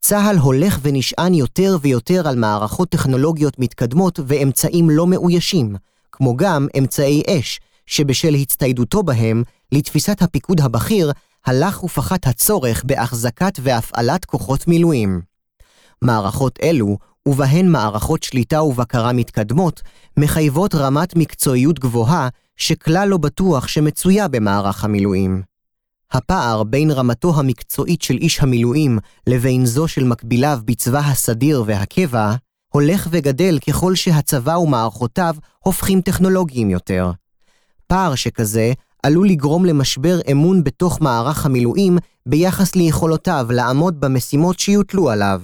[0.00, 5.76] צה"ל הולך ונשען יותר ויותר על מערכות טכנולוגיות מתקדמות ואמצעים לא מאוישים,
[6.12, 11.12] כמו גם אמצעי אש, שבשל הצטיידותו בהם, לתפיסת הפיקוד הבכיר,
[11.46, 15.20] הלך ופחת הצורך בהחזקת והפעלת כוחות מילואים.
[16.02, 19.82] מערכות אלו, ובהן מערכות שליטה ובקרה מתקדמות,
[20.16, 25.42] מחייבות רמת מקצועיות גבוהה, שכלל לא בטוח שמצויה במערך המילואים.
[26.12, 32.34] הפער בין רמתו המקצועית של איש המילואים לבין זו של מקביליו בצבא הסדיר והקבע,
[32.68, 37.10] הולך וגדל ככל שהצבא ומערכותיו הופכים טכנולוגיים יותר.
[37.86, 45.42] פער שכזה עלול לגרום למשבר אמון בתוך מערך המילואים ביחס ליכולותיו לעמוד במשימות שיוטלו עליו.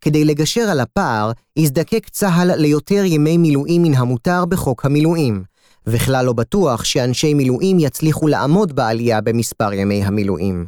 [0.00, 5.44] כדי לגשר על הפער, יזדקק צה"ל ליותר ימי מילואים מן המותר בחוק המילואים,
[5.86, 10.66] וכלל לא בטוח שאנשי מילואים יצליחו לעמוד בעלייה במספר ימי המילואים.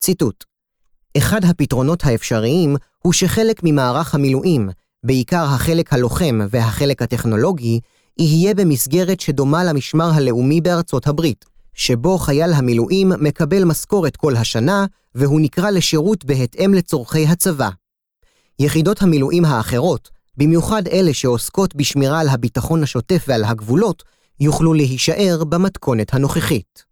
[0.00, 0.44] ציטוט:
[1.16, 4.68] אחד הפתרונות האפשריים הוא שחלק ממערך המילואים,
[5.04, 7.80] בעיקר החלק הלוחם והחלק הטכנולוגי,
[8.18, 11.44] יהיה במסגרת שדומה למשמר הלאומי בארצות הברית,
[11.74, 17.68] שבו חייל המילואים מקבל משכורת כל השנה, והוא נקרא לשירות בהתאם לצורכי הצבא.
[18.58, 24.02] יחידות המילואים האחרות, במיוחד אלה שעוסקות בשמירה על הביטחון השוטף ועל הגבולות,
[24.40, 26.84] יוכלו להישאר במתכונת הנוכחית.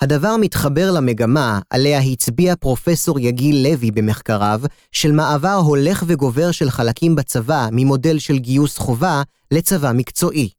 [0.00, 4.60] הדבר מתחבר למגמה עליה הצביע פרופסור יגיל לוי במחקריו,
[4.92, 10.50] של מעבר הולך וגובר של חלקים בצבא ממודל של גיוס חובה לצבא מקצועי.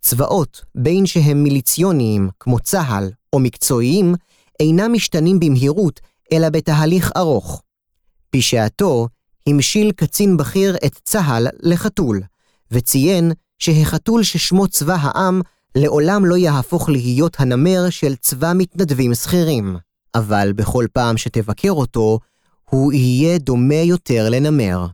[0.00, 4.14] צבאות, בין שהם מיליציוניים, כמו צה"ל, או מקצועיים,
[4.60, 6.00] אינם משתנים במהירות,
[6.32, 7.62] אלא בתהליך ארוך.
[8.36, 9.08] בשעתו,
[9.46, 12.22] המשיל קצין בכיר את צה"ל לחתול,
[12.70, 15.40] וציין שהחתול ששמו צבא העם
[15.74, 19.76] לעולם לא יהפוך להיות הנמר של צבא מתנדבים שכירים,
[20.14, 22.18] אבל בכל פעם שתבקר אותו,
[22.70, 24.86] הוא יהיה דומה יותר לנמר.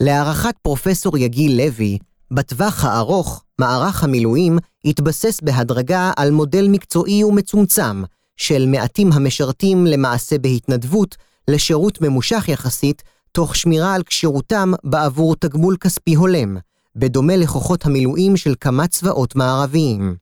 [0.00, 1.98] להערכת פרופסור יגיל לוי,
[2.30, 8.02] בטווח הארוך, מערך המילואים התבסס בהדרגה על מודל מקצועי ומצומצם,
[8.36, 11.16] של מעטים המשרתים למעשה בהתנדבות,
[11.48, 16.56] לשירות ממושך יחסית, תוך שמירה על כשירותם בעבור תגמול כספי הולם,
[16.96, 20.16] בדומה לכוחות המילואים של כמה צבאות מערביים.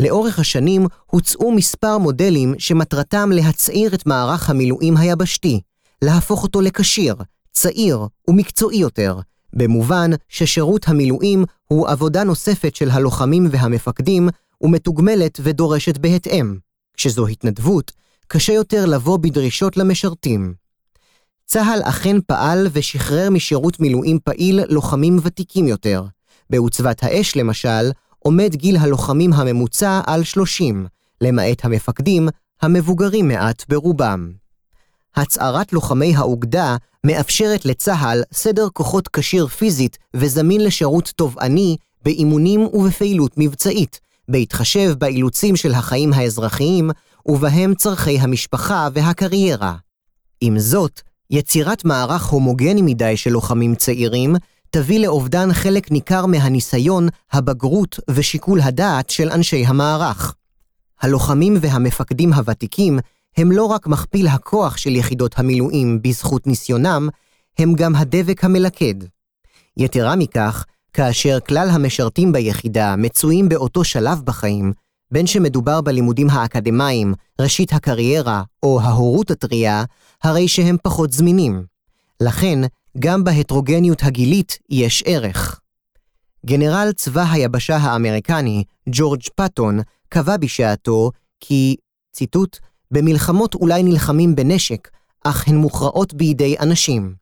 [0.00, 5.60] לאורך השנים הוצאו מספר מודלים שמטרתם להצעיר את מערך המילואים היבשתי,
[6.02, 7.14] להפוך אותו לכשיר,
[7.52, 9.20] צעיר ומקצועי יותר,
[9.52, 14.28] במובן ששירות המילואים הוא עבודה נוספת של הלוחמים והמפקדים,
[14.60, 16.58] ומתוגמלת ודורשת בהתאם.
[16.96, 17.92] כשזו התנדבות,
[18.28, 20.63] קשה יותר לבוא בדרישות למשרתים.
[21.46, 26.04] צה"ל אכן פעל ושחרר משירות מילואים פעיל לוחמים ותיקים יותר.
[26.50, 30.86] בעוצבת האש, למשל, עומד גיל הלוחמים הממוצע על 30,
[31.20, 32.28] למעט המפקדים,
[32.62, 34.32] המבוגרים מעט ברובם.
[35.16, 36.76] הצהרת לוחמי האוגדה
[37.06, 45.74] מאפשרת לצה"ל סדר כוחות כשיר פיזית וזמין לשירות תובעני באימונים ובפעילות מבצעית, בהתחשב באילוצים של
[45.74, 46.90] החיים האזרחיים,
[47.26, 49.76] ובהם צורכי המשפחה והקריירה.
[50.40, 54.36] עם זאת, יצירת מערך הומוגני מדי של לוחמים צעירים
[54.70, 60.34] תביא לאובדן חלק ניכר מהניסיון, הבגרות ושיקול הדעת של אנשי המערך.
[61.00, 62.98] הלוחמים והמפקדים הוותיקים
[63.36, 67.08] הם לא רק מכפיל הכוח של יחידות המילואים בזכות ניסיונם,
[67.58, 68.94] הם גם הדבק המלכד.
[69.76, 74.72] יתרה מכך, כאשר כלל המשרתים ביחידה מצויים באותו שלב בחיים,
[75.10, 79.84] בין שמדובר בלימודים האקדמיים, ראשית הקריירה או ההורות הטריה,
[80.22, 81.64] הרי שהם פחות זמינים.
[82.20, 82.58] לכן,
[82.98, 85.60] גם בהטרוגניות הגילית יש ערך.
[86.46, 91.76] גנרל צבא היבשה האמריקני, ג'ורג' פאטון, קבע בשעתו כי,
[92.12, 92.58] ציטוט,
[92.90, 94.88] במלחמות אולי נלחמים בנשק,
[95.24, 97.14] אך הן מוכרעות בידי אנשים.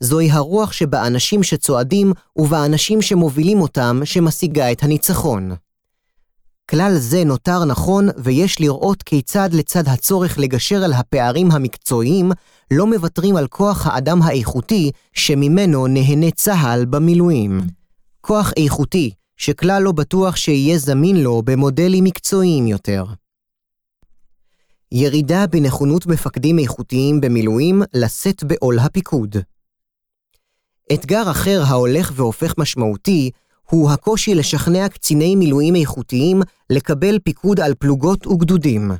[0.00, 5.50] זוהי הרוח שבאנשים שצועדים ובאנשים שמובילים אותם שמשיגה את הניצחון.
[6.70, 12.32] כלל זה נותר נכון ויש לראות כיצד לצד הצורך לגשר על הפערים המקצועיים,
[12.70, 17.60] לא מוותרים על כוח האדם האיכותי שממנו נהנה צה"ל במילואים.
[18.20, 23.04] כוח איכותי, שכלל לא בטוח שיהיה זמין לו במודלים מקצועיים יותר.
[24.92, 29.36] ירידה בנכונות מפקדים איכותיים במילואים לשאת בעול הפיקוד.
[30.92, 33.30] אתגר אחר ההולך והופך משמעותי
[33.70, 38.90] הוא הקושי לשכנע קציני מילואים איכותיים לקבל פיקוד על פלוגות וגדודים.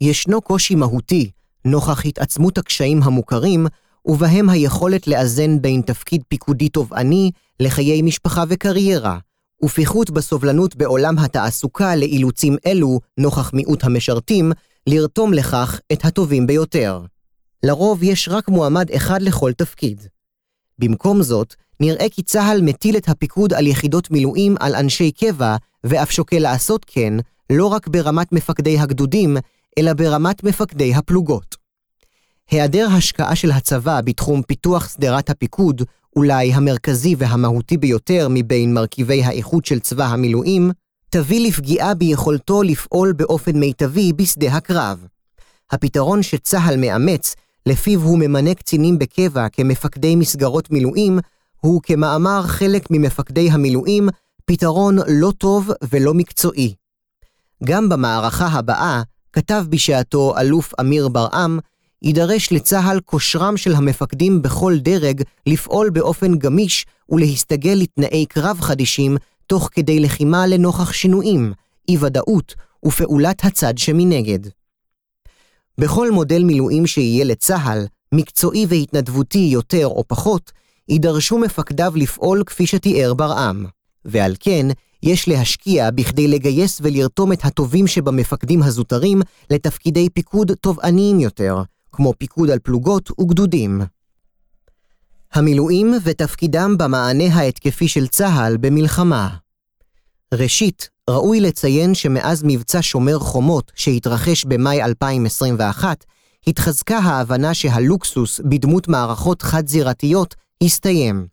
[0.00, 1.30] ישנו קושי מהותי,
[1.64, 3.66] נוכח התעצמות הקשיים המוכרים,
[4.04, 9.18] ובהם היכולת לאזן בין תפקיד פיקודי תובעני לחיי משפחה וקריירה,
[9.64, 14.52] ופיחות בסובלנות בעולם התעסוקה לאילוצים אלו, נוכח מיעוט המשרתים,
[14.86, 17.00] לרתום לכך את הטובים ביותר.
[17.62, 20.06] לרוב יש רק מועמד אחד לכל תפקיד.
[20.78, 26.10] במקום זאת, נראה כי צה"ל מטיל את הפיקוד על יחידות מילואים על אנשי קבע, ואף
[26.10, 27.14] שוקל לעשות כן,
[27.50, 29.36] לא רק ברמת מפקדי הגדודים,
[29.78, 31.56] אלא ברמת מפקדי הפלוגות.
[32.50, 35.82] היעדר השקעה של הצבא בתחום פיתוח שדרת הפיקוד,
[36.16, 40.70] אולי המרכזי והמהותי ביותר מבין מרכיבי האיכות של צבא המילואים,
[41.10, 45.06] תביא לפגיעה ביכולתו לפעול באופן מיטבי בשדה הקרב.
[45.70, 47.34] הפתרון שצה"ל מאמץ,
[47.66, 51.18] לפיו הוא ממנה קצינים בקבע כמפקדי מסגרות מילואים,
[51.60, 54.08] הוא כמאמר חלק ממפקדי המילואים,
[54.44, 56.74] פתרון לא טוב ולא מקצועי.
[57.64, 59.02] גם במערכה הבאה,
[59.32, 61.58] כתב בשעתו אלוף אמיר ברעם,
[62.02, 69.68] יידרש לצה"ל כושרם של המפקדים בכל דרג לפעול באופן גמיש ולהסתגל לתנאי קרב חדישים, תוך
[69.72, 71.52] כדי לחימה לנוכח שינויים,
[71.88, 74.38] אי-ודאות ופעולת הצד שמנגד.
[75.78, 80.52] בכל מודל מילואים שיהיה לצה"ל, מקצועי והתנדבותי יותר או פחות,
[80.88, 83.66] יידרשו מפקדיו לפעול כפי שתיאר ברעם,
[84.04, 84.66] ועל כן
[85.02, 91.62] יש להשקיע בכדי לגייס ולרתום את הטובים שבמפקדים הזוטרים לתפקידי פיקוד תובעניים יותר,
[91.92, 93.80] כמו פיקוד על פלוגות וגדודים.
[95.32, 99.36] המילואים ותפקידם במענה ההתקפי של צה"ל במלחמה.
[100.34, 106.04] ראשית, ראוי לציין שמאז מבצע שומר חומות שהתרחש במאי 2021,
[106.46, 111.26] התחזקה ההבנה שהלוקסוס בדמות מערכות חד-זירתיות הסתיים.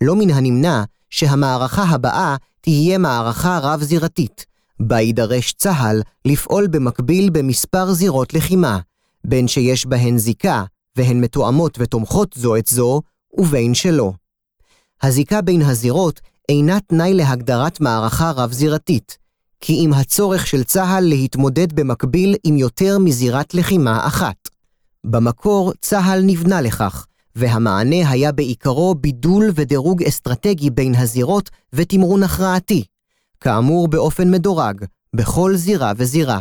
[0.00, 4.46] לא מן הנמנע שהמערכה הבאה תהיה מערכה רב-זירתית,
[4.80, 8.78] בה יידרש צה"ל לפעול במקביל במספר זירות לחימה,
[9.24, 10.64] בין שיש בהן זיקה,
[10.96, 13.00] והן מתואמות ותומכות זו את זו,
[13.38, 14.12] ובין שלא.
[15.02, 19.18] הזיקה בין הזירות אינה תנאי להגדרת מערכה רב-זירתית,
[19.60, 24.48] כי אם הצורך של צה"ל להתמודד במקביל עם יותר מזירת לחימה אחת.
[25.04, 32.84] במקור צה"ל נבנה לכך, והמענה היה בעיקרו בידול ודירוג אסטרטגי בין הזירות ותמרון הכרעתי,
[33.40, 34.84] כאמור באופן מדורג,
[35.16, 36.40] בכל זירה וזירה.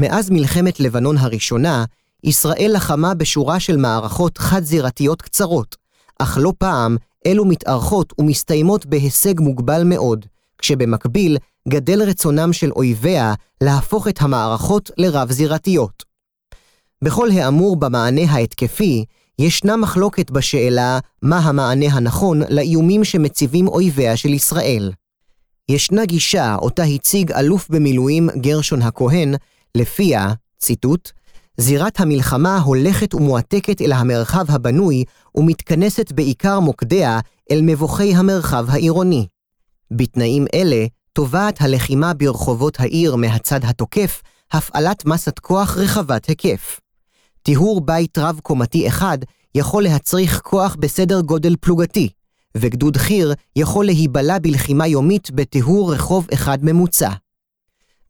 [0.00, 1.84] מאז מלחמת לבנון הראשונה,
[2.24, 5.76] ישראל לחמה בשורה של מערכות חד-זירתיות קצרות,
[6.18, 10.26] אך לא פעם אלו מתארכות ומסתיימות בהישג מוגבל מאוד,
[10.58, 11.36] כשבמקביל
[11.68, 16.04] גדל רצונם של אויביה להפוך את המערכות לרב-זירתיות.
[17.02, 19.04] בכל האמור במענה ההתקפי,
[19.38, 24.92] ישנה מחלוקת בשאלה מה המענה הנכון לאיומים שמציבים אויביה של ישראל.
[25.68, 29.34] ישנה גישה אותה הציג אלוף במילואים גרשון הכהן,
[29.74, 31.10] לפיה, ציטוט,
[31.60, 39.26] זירת המלחמה הולכת ומועתקת אל המרחב הבנוי ומתכנסת בעיקר מוקדיה אל מבוכי המרחב העירוני.
[39.90, 46.80] בתנאים אלה, תובעת הלחימה ברחובות העיר מהצד התוקף הפעלת מסת כוח רחבת היקף.
[47.42, 49.18] טיהור בית רב-קומתי אחד
[49.54, 52.08] יכול להצריך כוח בסדר גודל פלוגתי,
[52.56, 57.10] וגדוד חי"ר יכול להיבלע בלחימה יומית בטיהור רחוב אחד ממוצע.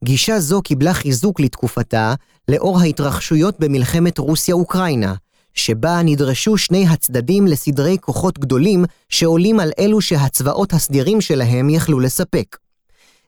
[0.03, 2.13] גישה זו קיבלה חיזוק לתקופתה
[2.47, 5.13] לאור ההתרחשויות במלחמת רוסיה-אוקראינה,
[5.53, 12.57] שבה נדרשו שני הצדדים לסדרי כוחות גדולים שעולים על אלו שהצבאות הסדירים שלהם יכלו לספק.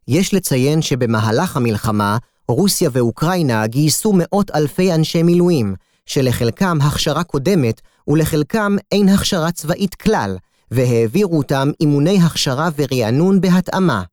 [0.07, 8.75] יש לציין שבמהלך המלחמה, רוסיה ואוקראינה גייסו מאות אלפי אנשי מילואים, שלחלקם הכשרה קודמת ולחלקם
[8.91, 10.37] אין הכשרה צבאית כלל,
[10.71, 14.03] והעבירו אותם אימוני הכשרה ורענון בהתאמה.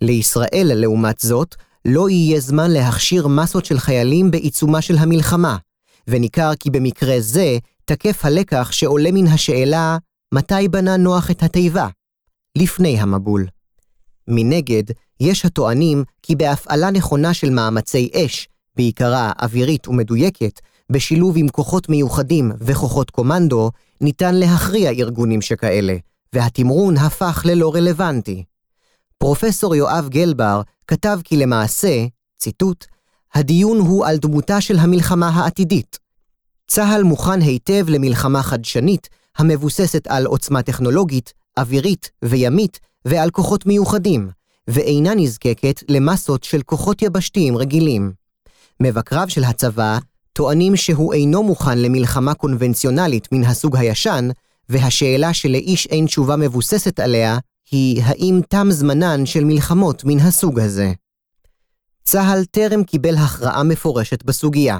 [0.00, 1.54] לישראל, לעומת זאת,
[1.84, 5.56] לא יהיה זמן להכשיר מסות של חיילים בעיצומה של המלחמה,
[6.08, 9.98] וניכר כי במקרה זה תקף הלקח שעולה מן השאלה
[10.34, 11.88] מתי בנה נוח את התיבה?
[12.58, 13.46] לפני המבול.
[14.28, 14.82] מנגד,
[15.20, 20.60] יש הטוענים כי בהפעלה נכונה של מאמצי אש, בעיקרה אווירית ומדויקת,
[20.92, 23.70] בשילוב עם כוחות מיוחדים וכוחות קומנדו,
[24.00, 25.96] ניתן להכריע ארגונים שכאלה,
[26.32, 28.44] והתמרון הפך ללא רלוונטי.
[29.18, 32.06] פרופסור יואב גלבר כתב כי למעשה,
[32.38, 32.86] ציטוט,
[33.34, 35.98] הדיון הוא על דמותה של המלחמה העתידית.
[36.66, 44.30] צה"ל מוכן היטב למלחמה חדשנית, המבוססת על עוצמה טכנולוגית, אווירית וימית, ועל כוחות מיוחדים,
[44.68, 48.12] ואינה נזקקת למסות של כוחות יבשתיים רגילים.
[48.80, 49.98] מבקריו של הצבא
[50.32, 54.28] טוענים שהוא אינו מוכן למלחמה קונבנציונלית מן הסוג הישן,
[54.68, 57.38] והשאלה שלאיש אין תשובה מבוססת עליה,
[57.70, 60.92] היא האם תם זמנן של מלחמות מן הסוג הזה.
[62.04, 64.78] צה"ל טרם קיבל הכרעה מפורשת בסוגיה.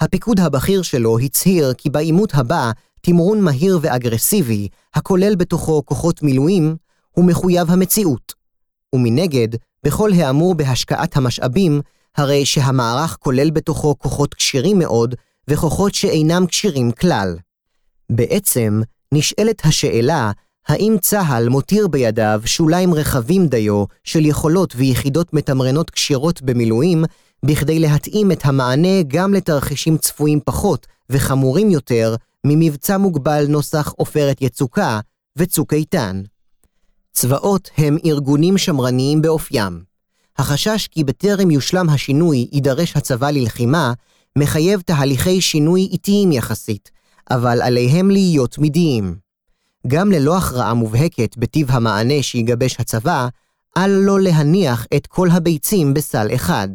[0.00, 2.70] הפיקוד הבכיר שלו הצהיר כי בעימות הבא,
[3.00, 6.76] תמרון מהיר ואגרסיבי, הכולל בתוכו כוחות מילואים,
[7.10, 8.34] הוא מחויב המציאות.
[8.94, 9.48] ומנגד,
[9.84, 11.80] בכל האמור בהשקעת המשאבים,
[12.16, 15.14] הרי שהמערך כולל בתוכו כוחות כשירים מאוד,
[15.48, 17.36] וכוחות שאינם כשירים כלל.
[18.10, 18.80] בעצם,
[19.12, 20.30] נשאלת השאלה,
[20.68, 27.04] האם צה"ל מותיר בידיו שוליים רחבים דיו של יכולות ויחידות מתמרנות כשירות במילואים,
[27.44, 32.14] בכדי להתאים את המענה גם לתרחישים צפויים פחות וחמורים יותר
[32.44, 35.00] ממבצע מוגבל נוסח עופרת יצוקה
[35.36, 36.22] וצוק איתן.
[37.12, 39.82] צבאות הם ארגונים שמרניים באופיים.
[40.38, 43.92] החשש כי בטרם יושלם השינוי יידרש הצבא ללחימה,
[44.38, 46.90] מחייב תהליכי שינוי איטיים יחסית,
[47.30, 49.25] אבל עליהם להיות תמידיים.
[49.86, 53.28] גם ללא הכרעה מובהקת בטיב המענה שיגבש הצבא,
[53.76, 56.68] אל לא להניח את כל הביצים בסל אחד.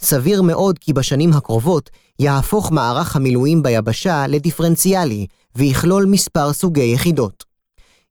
[0.00, 7.44] סביר מאוד כי בשנים הקרובות יהפוך מערך המילואים ביבשה לדיפרנציאלי, ויכלול מספר סוגי יחידות.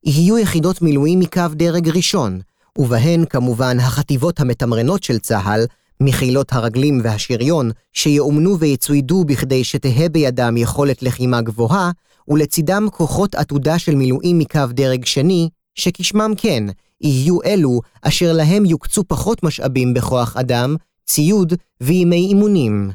[0.03, 2.39] יהיו יחידות מילואים מקו דרג ראשון,
[2.78, 5.66] ובהן כמובן החטיבות המתמרנות של צה"ל,
[6.01, 11.91] מחילות הרגלים והשריון, שיאומנו ויצוידו בכדי שתהא בידם יכולת לחימה גבוהה,
[12.28, 16.63] ולצידם כוחות עתודה של מילואים מקו דרג שני, שכשמם כן,
[17.01, 22.91] יהיו אלו אשר להם יוקצו פחות משאבים בכוח אדם, ציוד וימי אימונים.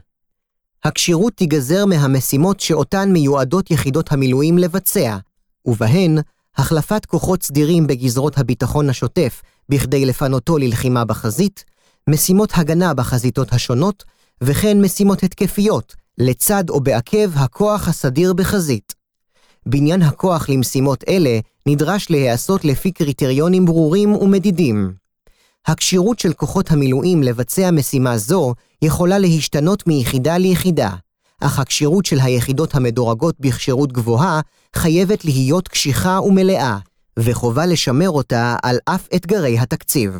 [0.85, 5.16] הכשירות תיגזר מהמשימות שאותן מיועדות יחידות המילואים לבצע,
[5.64, 6.18] ובהן
[6.57, 11.64] החלפת כוחות סדירים בגזרות הביטחון השוטף בכדי לפנותו ללחימה בחזית,
[12.09, 14.05] משימות הגנה בחזיתות השונות,
[14.41, 18.99] וכן משימות התקפיות, לצד או בעקב הכוח הסדיר בחזית.
[19.67, 24.95] בניין הכוח למשימות אלה נדרש להיעשות לפי קריטריונים ברורים ומדידים.
[25.67, 30.91] הכשירות של כוחות המילואים לבצע משימה זו יכולה להשתנות מיחידה ליחידה,
[31.41, 34.41] אך הכשירות של היחידות המדורגות בכשירות גבוהה
[34.77, 36.79] חייבת להיות קשיחה ומלאה,
[37.19, 40.11] וחובה לשמר אותה על אף אתגרי התקציב.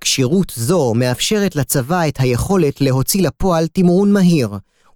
[0.00, 4.48] כשירות זו מאפשרת לצבא את היכולת להוציא לפועל תמרון מהיר,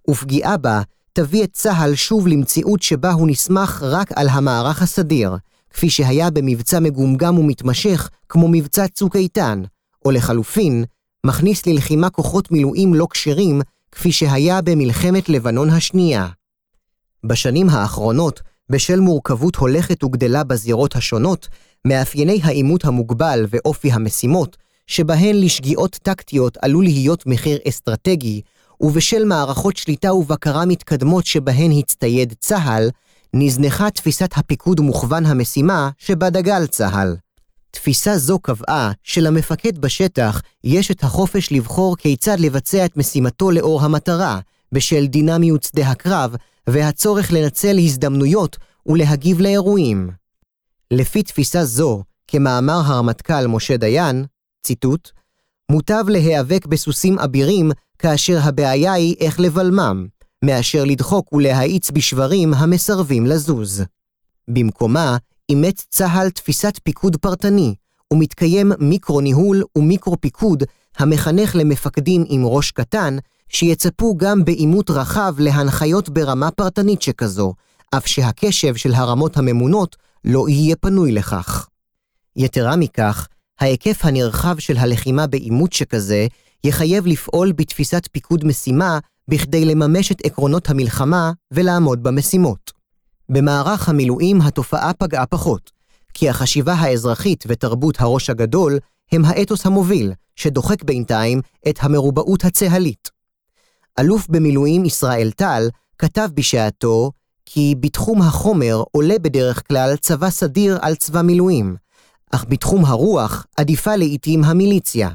[0.09, 0.81] ופגיעה בה
[1.19, 5.37] תביא את צה"ל שוב למציאות שבה הוא נסמך רק על המערך הסדיר,
[5.69, 9.63] כפי שהיה במבצע מגומגם ומתמשך כמו מבצע צוק איתן,
[10.05, 10.83] או לחלופין,
[11.25, 13.61] מכניס ללחימה כוחות מילואים לא כשרים,
[13.91, 16.27] כפי שהיה במלחמת לבנון השנייה.
[17.23, 21.47] בשנים האחרונות, בשל מורכבות הולכת וגדלה בזירות השונות,
[21.85, 24.57] מאפייני העימות המוגבל ואופי המשימות,
[24.87, 28.41] שבהן לשגיאות טקטיות עלול להיות מחיר אסטרטגי,
[28.81, 32.89] ובשל מערכות שליטה ובקרה מתקדמות שבהן הצטייד צה"ל,
[33.33, 37.15] נזנחה תפיסת הפיקוד מוכוון המשימה שבה דגל צה"ל.
[37.71, 44.39] תפיסה זו קבעה שלמפקד בשטח יש את החופש לבחור כיצד לבצע את משימתו לאור המטרה,
[44.71, 46.35] בשל דינמיות שדה הקרב
[46.67, 50.09] והצורך לנצל הזדמנויות ולהגיב לאירועים.
[50.91, 54.25] לפי תפיסה זו, כמאמר הרמטכ"ל משה דיין,
[54.63, 55.11] ציטוט,
[55.71, 60.07] מוטב להיאבק בסוסים אבירים כאשר הבעיה היא איך לבלמם,
[60.45, 63.83] מאשר לדחוק ולהאיץ בשברים המסרבים לזוז.
[64.47, 65.17] במקומה,
[65.49, 67.75] אימץ צה"ל תפיסת פיקוד פרטני,
[68.13, 70.63] ומתקיים מיקרו-ניהול ומיקרו-פיקוד
[70.97, 73.17] המחנך למפקדים עם ראש קטן,
[73.49, 77.53] שיצפו גם בעימות רחב להנחיות ברמה פרטנית שכזו,
[77.97, 79.95] אף שהקשב של הרמות הממונות
[80.25, 81.67] לא יהיה פנוי לכך.
[82.35, 83.27] יתרה מכך,
[83.59, 86.27] ההיקף הנרחב של הלחימה בעימות שכזה
[86.63, 92.71] יחייב לפעול בתפיסת פיקוד משימה בכדי לממש את עקרונות המלחמה ולעמוד במשימות.
[93.29, 95.71] במערך המילואים התופעה פגעה פחות,
[96.13, 98.79] כי החשיבה האזרחית ותרבות הראש הגדול
[99.11, 103.09] הם האתוס המוביל, שדוחק בינתיים את המרובעות הצהלית.
[103.99, 107.11] אלוף במילואים ישראל טל כתב בשעתו
[107.45, 111.75] כי בתחום החומר עולה בדרך כלל צבא סדיר על צבא מילואים,
[112.31, 115.09] אך בתחום הרוח עדיפה לעתים המיליציה.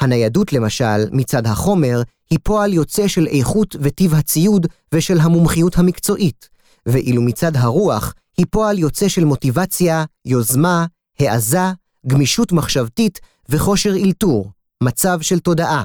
[0.00, 6.48] הניידות למשל, מצד החומר, היא פועל יוצא של איכות וטיב הציוד ושל המומחיות המקצועית,
[6.86, 10.86] ואילו מצד הרוח היא פועל יוצא של מוטיבציה, יוזמה,
[11.18, 11.72] העזה,
[12.06, 14.50] גמישות מחשבתית וכושר אלתור,
[14.82, 15.82] מצב של תודעה.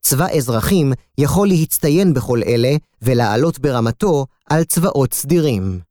[0.00, 5.89] צבא אזרחים יכול להצטיין בכל אלה ולעלות ברמתו על צבאות סדירים.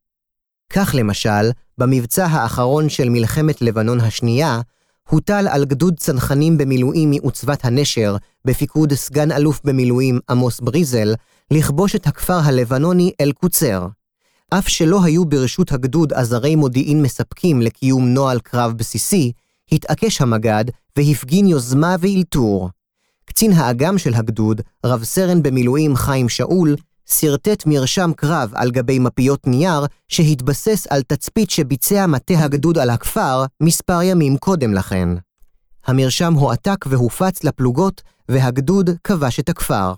[0.70, 4.60] כך למשל, במבצע האחרון של מלחמת לבנון השנייה,
[5.08, 11.14] הוטל על גדוד צנחנים במילואים מעוצבת הנשר, בפיקוד סגן אלוף במילואים עמוס בריזל,
[11.50, 13.86] לכבוש את הכפר הלבנוני אל-קוצר.
[14.50, 19.32] אף שלא היו ברשות הגדוד עזרי מודיעין מספקים לקיום נוהל קרב בסיסי,
[19.72, 20.64] התעקש המג"ד
[20.96, 22.70] והפגין יוזמה ואילתור.
[23.24, 26.76] קצין האג"ם של הגדוד, רב סרן במילואים חיים שאול,
[27.12, 33.44] שרטט מרשם קרב על גבי מפיות נייר שהתבסס על תצפית שביצע מטה הגדוד על הכפר
[33.62, 35.08] מספר ימים קודם לכן.
[35.86, 39.94] המרשם הועתק והופץ לפלוגות, והגדוד כבש את הכפר.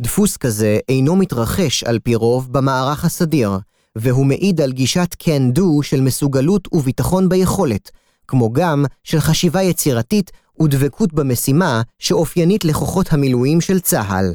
[0.00, 3.58] דפוס כזה אינו מתרחש על פי רוב במערך הסדיר,
[3.96, 7.90] והוא מעיד על גישת can do של מסוגלות וביטחון ביכולת,
[8.28, 10.30] כמו גם של חשיבה יצירתית
[10.62, 14.34] ודבקות במשימה שאופיינית לכוחות המילואים של צה"ל.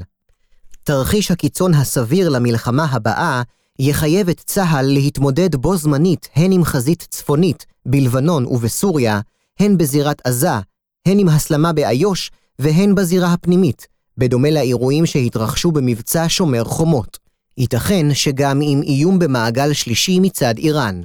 [0.84, 3.42] תרחיש הקיצון הסביר למלחמה הבאה
[3.80, 9.20] יחייב את צה"ל להתמודד בו זמנית הן עם חזית צפונית, בלבנון ובסוריה,
[9.60, 10.60] הן בזירת עזה,
[11.06, 17.18] הן עם הסלמה באיו"ש והן בזירה הפנימית, בדומה לאירועים שהתרחשו במבצע שומר חומות.
[17.58, 21.02] ייתכן שגם עם איום במעגל שלישי מצד איראן.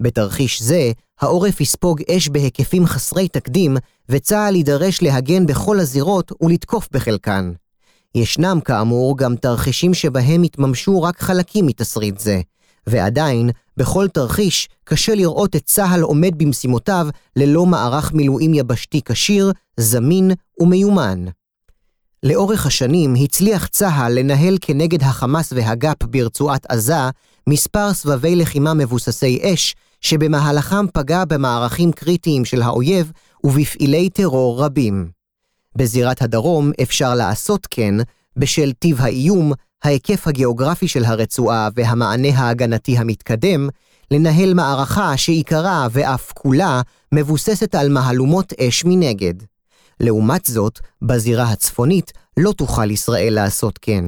[0.00, 3.76] בתרחיש זה, העורף יספוג אש בהיקפים חסרי תקדים,
[4.08, 7.52] וצה"ל יידרש להגן בכל הזירות ולתקוף בחלקן.
[8.14, 12.40] ישנם כאמור גם תרחישים שבהם יתממשו רק חלקים מתסריט זה,
[12.86, 17.06] ועדיין, בכל תרחיש קשה לראות את צה"ל עומד במשימותיו
[17.36, 21.24] ללא מערך מילואים יבשתי כשיר, זמין ומיומן.
[22.22, 27.10] לאורך השנים הצליח צה"ל לנהל כנגד החמאס והגאפ ברצועת עזה
[27.48, 33.12] מספר סבבי לחימה מבוססי אש, שבמהלכם פגע במערכים קריטיים של האויב
[33.44, 35.23] ובפעילי טרור רבים.
[35.76, 37.94] בזירת הדרום אפשר לעשות כן,
[38.36, 39.52] בשל טיב האיום,
[39.84, 43.68] ההיקף הגיאוגרפי של הרצועה והמענה ההגנתי המתקדם,
[44.10, 49.34] לנהל מערכה שעיקרה ואף כולה מבוססת על מהלומות אש מנגד.
[50.00, 54.04] לעומת זאת, בזירה הצפונית לא תוכל ישראל לעשות כן.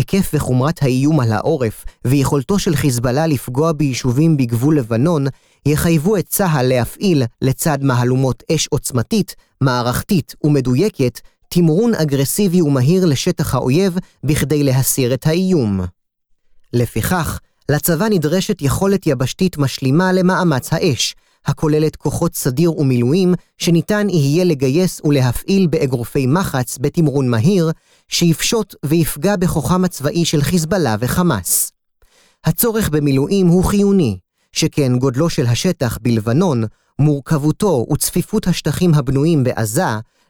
[0.00, 5.26] היקף וחומרת האיום על העורף ויכולתו של חיזבאללה לפגוע ביישובים בגבול לבנון
[5.66, 13.98] יחייבו את צה"ל להפעיל, לצד מהלומות אש עוצמתית, מערכתית ומדויקת, תמרון אגרסיבי ומהיר לשטח האויב
[14.24, 15.80] בכדי להסיר את האיום.
[16.72, 17.38] לפיכך,
[17.70, 21.14] לצבא נדרשת יכולת יבשתית משלימה למאמץ האש,
[21.46, 27.70] הכוללת כוחות סדיר ומילואים שניתן יהיה לגייס ולהפעיל באגרופי מחץ בתמרון מהיר,
[28.10, 31.72] שיפשוט ויפגע בכוחם הצבאי של חיזבאללה וחמאס.
[32.44, 34.18] הצורך במילואים הוא חיוני,
[34.52, 36.64] שכן גודלו של השטח בלבנון,
[36.98, 39.84] מורכבותו וצפיפות השטחים הבנויים בעזה,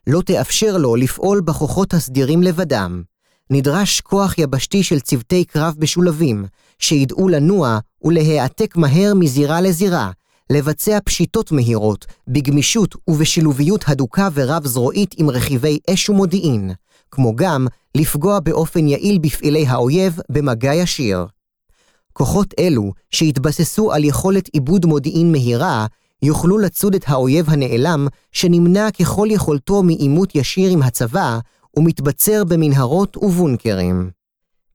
[0.07, 3.03] לא תאפשר לו לפעול בכוחות הסדירים לבדם.
[3.51, 6.45] נדרש כוח יבשתי של צוותי קרב משולבים,
[6.79, 10.11] שידעו לנוע ולהעתק מהר מזירה לזירה,
[10.51, 16.71] לבצע פשיטות מהירות, בגמישות ובשילוביות הדוקה ורב-זרועית עם רכיבי אש ומודיעין,
[17.11, 21.27] כמו גם לפגוע באופן יעיל בפעילי האויב במגע ישיר.
[22.13, 25.87] כוחות אלו, שהתבססו על יכולת עיבוד מודיעין מהירה,
[26.23, 31.39] יוכלו לצוד את האויב הנעלם, שנמנע ככל יכולתו מעימות ישיר עם הצבא,
[31.77, 34.11] ומתבצר במנהרות ובונקרים.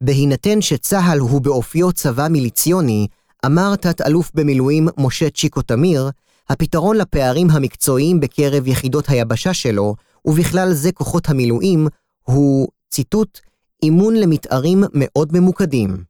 [0.02, 3.08] בהינתן שצה"ל הוא באופיו צבא מיליציוני,
[3.46, 6.10] אמר תת-אלוף במילואים משה צ'יקו תמיר,
[6.50, 11.88] הפתרון לפערים המקצועיים בקרב יחידות היבשה שלו, ובכלל זה כוחות המילואים,
[12.28, 13.40] הוא, ציטוט,
[13.84, 16.04] אימון למתארים מאוד ממוקדים.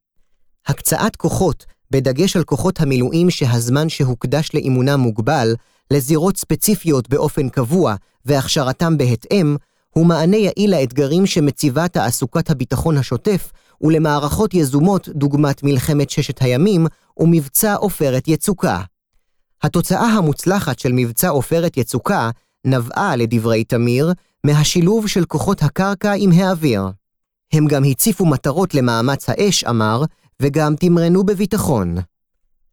[0.67, 5.55] הקצאת כוחות, בדגש על כוחות המילואים שהזמן שהוקדש לאימונם מוגבל,
[5.91, 7.95] לזירות ספציפיות באופן קבוע
[8.25, 9.55] והכשרתם בהתאם,
[9.89, 13.51] הוא מענה יעיל לאתגרים שמציבה תעסוקת הביטחון השוטף
[13.81, 16.87] ולמערכות יזומות דוגמת מלחמת ששת הימים
[17.17, 18.81] ומבצע עופרת יצוקה.
[19.63, 22.29] התוצאה המוצלחת של מבצע עופרת יצוקה
[22.65, 24.13] נבעה, לדברי תמיר,
[24.45, 26.81] מהשילוב של כוחות הקרקע עם האוויר.
[27.53, 30.03] הם גם הציפו מטרות למאמץ האש, אמר,
[30.39, 31.95] וגם תמרנו בביטחון.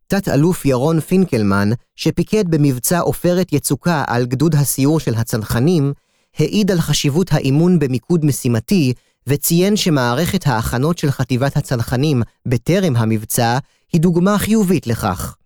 [0.06, 5.92] תת-אלוף ירון פינקלמן, שפיקד במבצע עופרת יצוקה על גדוד הסיור של הצנחנים,
[6.38, 8.92] העיד על חשיבות האימון במיקוד משימתי,
[9.26, 13.58] וציין שמערכת ההכנות של חטיבת הצנחנים בטרם המבצע
[13.92, 15.36] היא דוגמה חיובית לכך.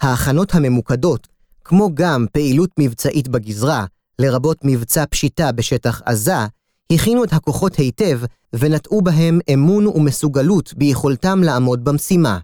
[0.00, 1.28] ההכנות הממוקדות,
[1.64, 3.84] כמו גם פעילות מבצעית בגזרה,
[4.18, 6.46] לרבות מבצע פשיטה בשטח עזה,
[6.92, 8.20] הכינו את הכוחות היטב
[8.52, 12.38] ונטעו בהם אמון ומסוגלות ביכולתם לעמוד במשימה.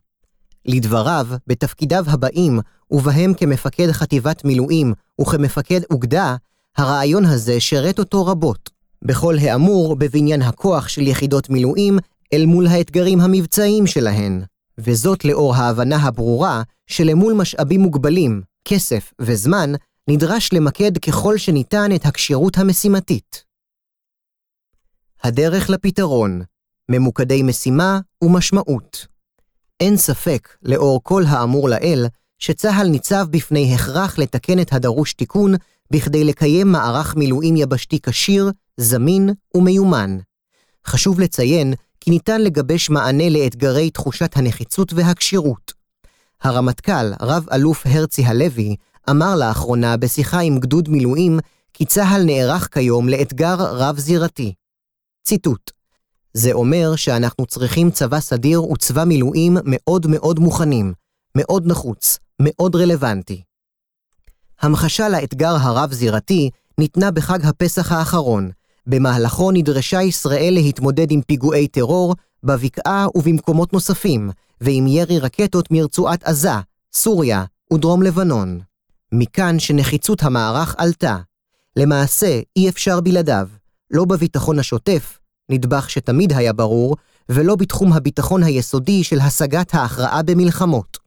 [0.66, 2.60] לדבריו, בתפקידיו הבאים,
[2.90, 6.36] ובהם כמפקד חטיבת מילואים וכמפקד אוגדה,
[6.76, 8.70] הרעיון הזה שרת אותו רבות.
[9.02, 11.98] בכל האמור בבניין הכוח של יחידות מילואים
[12.32, 14.42] אל מול האתגרים המבצעיים שלהן,
[14.78, 19.72] וזאת לאור ההבנה הברורה שלמול משאבים מוגבלים, כסף וזמן,
[20.10, 23.44] נדרש למקד ככל שניתן את הכשירות המשימתית.
[25.22, 26.42] הדרך לפתרון,
[26.90, 29.06] ממוקדי משימה ומשמעות.
[29.80, 32.06] אין ספק, לאור כל האמור לעיל,
[32.38, 35.54] שצה"ל ניצב בפני הכרח לתקן את הדרוש תיקון
[35.90, 40.18] בכדי לקיים מערך מילואים יבשתי כשיר, זמין ומיומן.
[40.86, 45.72] חשוב לציין כי ניתן לגבש מענה לאתגרי תחושת הנחיצות והכשירות.
[46.42, 48.76] הרמטכ"ל, רב-אלוף הרצי הלוי,
[49.10, 51.38] אמר לאחרונה בשיחה עם גדוד מילואים
[51.72, 54.54] כי צה"ל נערך כיום לאתגר רב-זירתי.
[55.24, 55.70] ציטוט:
[56.32, 60.92] זה אומר שאנחנו צריכים צבא סדיר וצבא מילואים מאוד מאוד מוכנים,
[61.36, 63.42] מאוד נחוץ, מאוד רלוונטי.
[64.60, 68.50] המחשה לאתגר הרב-זירתי ניתנה בחג הפסח האחרון,
[68.86, 74.30] במהלכו נדרשה ישראל להתמודד עם פיגועי טרור בבקעה ובמקומות נוספים,
[74.60, 76.52] ועם ירי רקטות מרצועת עזה,
[76.92, 78.60] סוריה ודרום לבנון.
[79.12, 81.16] מכאן שנחיצות המערך עלתה.
[81.76, 83.48] למעשה, אי אפשר בלעדיו,
[83.90, 86.96] לא בביטחון השוטף, נדבך שתמיד היה ברור,
[87.28, 90.98] ולא בתחום הביטחון היסודי של השגת ההכרעה במלחמות.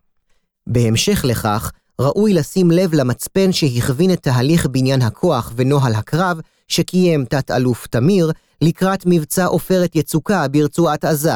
[0.68, 1.72] בהמשך לכך,
[2.02, 8.32] ראוי לשים לב למצפן שהכווין את תהליך בניין הכוח ונוהל הקרב שקיים תת-אלוף תמיר
[8.62, 11.36] לקראת מבצע עופרת יצוקה ברצועת עזה.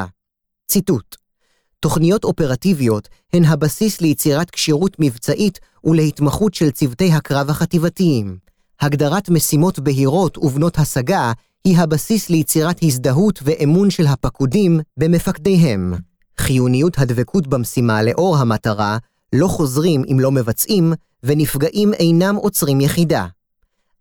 [0.68, 1.16] ציטוט:
[1.86, 8.38] תוכניות אופרטיביות הן הבסיס ליצירת כשירות מבצעית ולהתמחות של צוותי הקרב החטיבתיים.
[8.82, 11.32] הגדרת משימות בהירות ובנות השגה
[11.66, 15.94] היא הבסיס ליצירת הזדהות ואמון של הפקודים במפקדיהם.
[16.38, 18.98] חיוניות הדבקות במשימה לאור המטרה
[19.34, 23.26] לא חוזרים אם לא מבצעים, ונפגעים אינם עוצרים יחידה.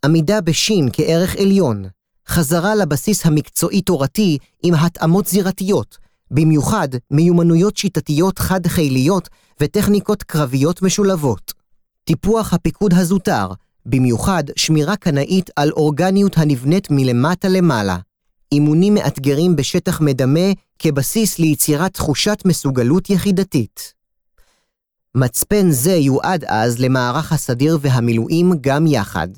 [0.04, 1.84] עמידה בשין כערך עליון,
[2.28, 9.28] חזרה לבסיס המקצועי-תורתי עם התאמות זירתיות, במיוחד מיומנויות שיטתיות חד-חיליות
[9.60, 11.52] וטכניקות קרביות משולבות.
[12.04, 13.48] טיפוח הפיקוד הזוטר,
[13.86, 17.98] במיוחד שמירה קנאית על אורגניות הנבנית מלמטה למעלה.
[18.52, 23.94] אימונים מאתגרים בשטח מדמה כבסיס ליצירת תחושת מסוגלות יחידתית.
[25.14, 29.28] מצפן זה יועד אז למערך הסדיר והמילואים גם יחד.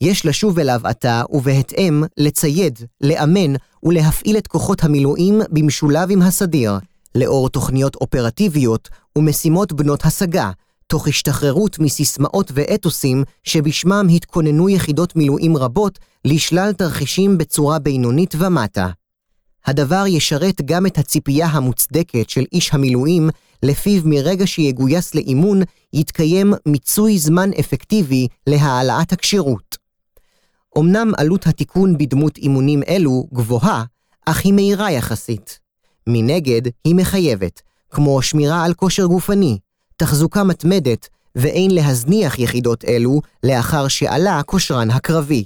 [0.00, 6.78] יש לשוב אליו עתה, ובהתאם, לצייד, לאמן ולהפעיל את כוחות המילואים במשולב עם הסדיר,
[7.14, 8.88] לאור תוכניות אופרטיביות
[9.18, 10.50] ומשימות בנות השגה,
[10.86, 18.88] תוך השתחררות מסיסמאות ואתוסים שבשמם התכוננו יחידות מילואים רבות לשלל תרחישים בצורה בינונית ומטה.
[19.66, 23.30] הדבר ישרת גם את הציפייה המוצדקת של איש המילואים,
[23.62, 29.85] לפיו מרגע שיגויס לאימון, יתקיים מיצוי זמן אפקטיבי להעלאת הכשירות.
[30.78, 33.84] אמנם עלות התיקון בדמות אימונים אלו גבוהה,
[34.26, 35.58] אך היא מהירה יחסית.
[36.06, 39.58] מנגד, היא מחייבת, כמו שמירה על כושר גופני,
[39.96, 45.44] תחזוקה מתמדת, ואין להזניח יחידות אלו לאחר שעלה כושרן הקרבי.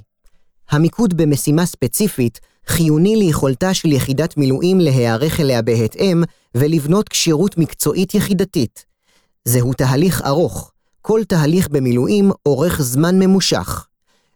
[0.70, 6.22] המיקוד במשימה ספציפית חיוני ליכולתה של יחידת מילואים להיערך אליה בהתאם
[6.54, 8.84] ולבנות כשירות מקצועית יחידתית.
[9.44, 10.72] זהו תהליך ארוך,
[11.02, 13.86] כל תהליך במילואים אורך זמן ממושך.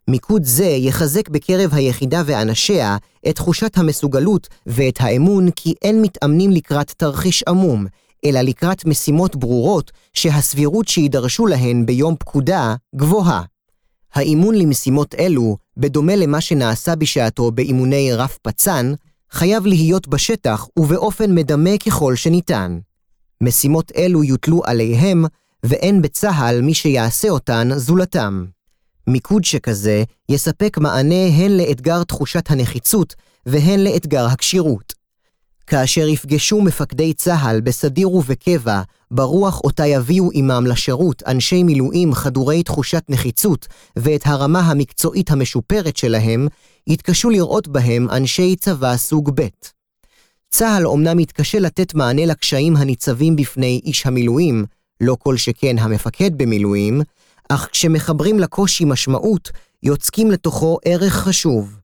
[0.08, 2.96] מיקוד זה יחזק בקרב היחידה ואנשיה
[3.28, 7.86] את תחושת המסוגלות ואת האמון כי אין מתאמנים לקראת תרחיש עמום,
[8.24, 13.42] אלא לקראת משימות ברורות שהסבירות שידרשו להן ביום פקודה גבוהה.
[14.14, 18.92] האימון למשימות אלו, בדומה למה שנעשה בשעתו באימוני רף פצ"ן,
[19.30, 22.78] חייב להיות בשטח ובאופן מדמה ככל שניתן.
[23.40, 25.24] משימות אלו יוטלו עליהם,
[25.64, 28.44] ואין בצה"ל מי שיעשה אותן זולתם.
[29.06, 33.14] מיקוד שכזה יספק מענה הן לאתגר תחושת הנחיצות
[33.46, 34.92] והן לאתגר הכשירות.
[35.66, 43.02] כאשר יפגשו מפקדי צה"ל בסדיר ובקבע, ברוח אותה יביאו עמם לשירות אנשי מילואים חדורי תחושת
[43.08, 46.48] נחיצות ואת הרמה המקצועית המשופרת שלהם,
[46.86, 49.48] יתקשו לראות בהם אנשי צבא סוג ב'.
[50.50, 54.64] צה"ל אומנם מתקשה לתת מענה לקשיים הניצבים בפני איש המילואים,
[55.00, 57.02] לא כל שכן המפקד במילואים,
[57.54, 59.50] אך כשמחברים לקושי משמעות,
[59.82, 61.76] יוצקים לתוכו ערך חשוב.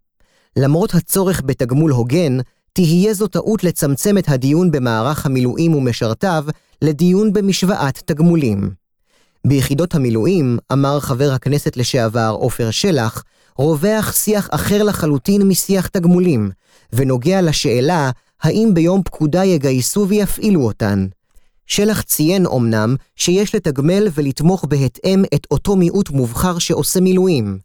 [0.57, 2.39] למרות הצורך בתגמול הוגן,
[2.73, 6.45] תהיה זו טעות לצמצם את הדיון במערך המילואים ומשרתיו
[6.83, 8.71] לדיון במשוואת תגמולים.
[9.47, 13.25] ביחידות המילואים, אמר חבר הכנסת לשעבר עופר שלח,
[13.59, 16.51] רווח שיח אחר לחלוטין משיח תגמולים,
[16.93, 18.11] ונוגע לשאלה
[18.43, 21.07] האם ביום פקודה יגייסו ויפעילו אותן.
[21.71, 27.59] שלח ציין אמנם שיש לתגמל ולתמוך בהתאם את אותו מיעוט מובחר שעושה מילואים,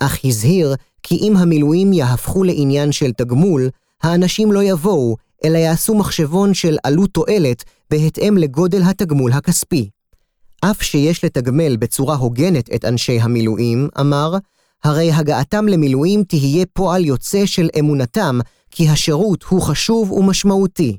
[0.00, 3.70] אך הזהיר כי אם המילואים יהפכו לעניין של תגמול,
[4.02, 9.88] האנשים לא יבואו, אלא יעשו מחשבון של עלות תועלת בהתאם לגודל התגמול הכספי.
[10.60, 14.34] אף שיש לתגמל בצורה הוגנת את אנשי המילואים, אמר,
[14.84, 18.38] הרי הגעתם למילואים תהיה פועל יוצא של אמונתם,
[18.70, 20.98] כי השירות הוא חשוב ומשמעותי.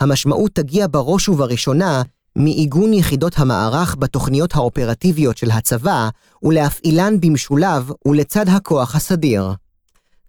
[0.00, 2.02] המשמעות תגיע בראש ובראשונה
[2.36, 6.08] מעיגון יחידות המערך בתוכניות האופרטיביות של הצבא,
[6.42, 9.52] ולהפעילן במשולב ולצד הכוח הסדיר.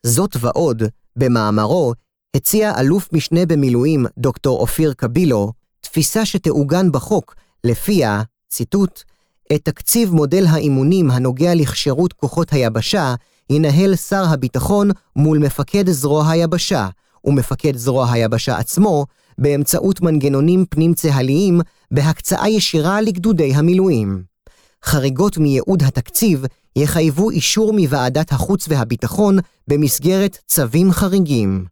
[0.04, 0.84] זאת ועוד,
[1.16, 1.94] במאמרו,
[2.36, 5.52] הציע אלוף משנה במילואים דוקטור אופיר קבילו,
[5.82, 9.04] תפיסה שתעוגן בחוק, לפיה, ציטוט,
[9.56, 13.16] את תקציב מודל האימונים הנוגע לכשירות כוחות היבשה,
[13.50, 16.88] ינהל שר הביטחון מול מפקד זרוע היבשה,
[17.26, 19.06] ומפקד זרוע היבשה עצמו,
[19.42, 21.62] באמצעות מנגנונים פנים-צה"ליים
[21.92, 24.24] בהקצאה ישירה לגדודי המילואים.
[24.86, 29.38] חריגות מייעוד התקציב יחייבו אישור מוועדת החוץ והביטחון
[29.68, 31.66] במסגרת צווים חריגים.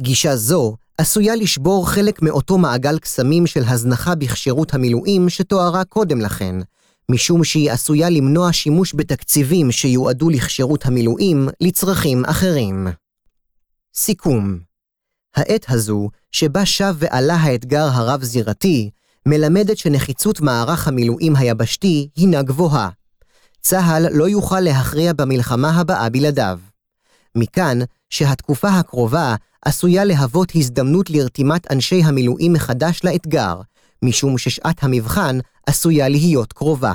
[0.00, 6.54] גישה זו עשויה לשבור חלק מאותו מעגל קסמים של הזנחה בכשירות המילואים שתוארה קודם לכן,
[7.10, 12.88] משום שהיא עשויה למנוע שימוש בתקציבים שיועדו לכשירות המילואים לצרכים אחרים.
[13.94, 14.58] סיכום
[15.36, 18.90] העת הזו, שבה שב ועלה האתגר הרב-זירתי,
[19.26, 22.88] מלמדת שנחיצות מערך המילואים היבשתי הינה גבוהה.
[23.60, 26.58] צה"ל לא יוכל להכריע במלחמה הבאה בלעדיו.
[27.34, 27.78] מכאן
[28.10, 33.60] שהתקופה הקרובה עשויה להוות הזדמנות לרתימת אנשי המילואים מחדש לאתגר,
[34.02, 36.92] משום ששעת המבחן עשויה להיות קרובה.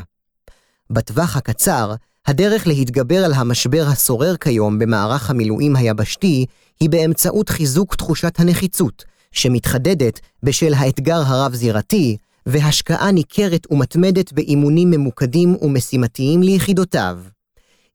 [0.89, 1.93] בטווח הקצר,
[2.27, 6.45] הדרך להתגבר על המשבר השורר כיום במערך המילואים היבשתי
[6.79, 9.03] היא באמצעות חיזוק תחושת הנחיצות,
[9.34, 17.17] שמתחדדת בשל האתגר הרב-זירתי, והשקעה ניכרת ומתמדת באימונים ממוקדים ומשימתיים ליחידותיו.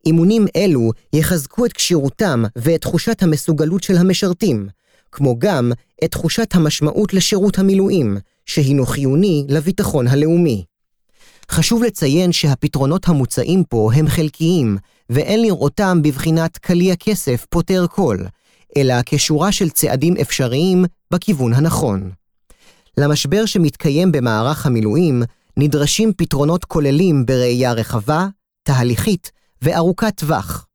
[0.06, 4.68] אימונים אלו יחזקו את כשירותם ואת תחושת המסוגלות של המשרתים,
[5.12, 5.72] כמו גם
[6.04, 8.16] את תחושת המשמעות לשירות המילואים,
[8.46, 10.64] שהינו חיוני לביטחון הלאומי.
[11.50, 14.76] חשוב לציין שהפתרונות המוצעים פה הם חלקיים,
[15.10, 18.18] ואין לראותם בבחינת קליע כסף פותר כל,
[18.76, 22.10] אלא כשורה של צעדים אפשריים בכיוון הנכון.
[22.96, 25.22] למשבר שמתקיים במערך המילואים
[25.56, 28.26] נדרשים פתרונות כוללים בראייה רחבה,
[28.62, 29.30] תהליכית
[29.62, 30.66] וארוכת טווח.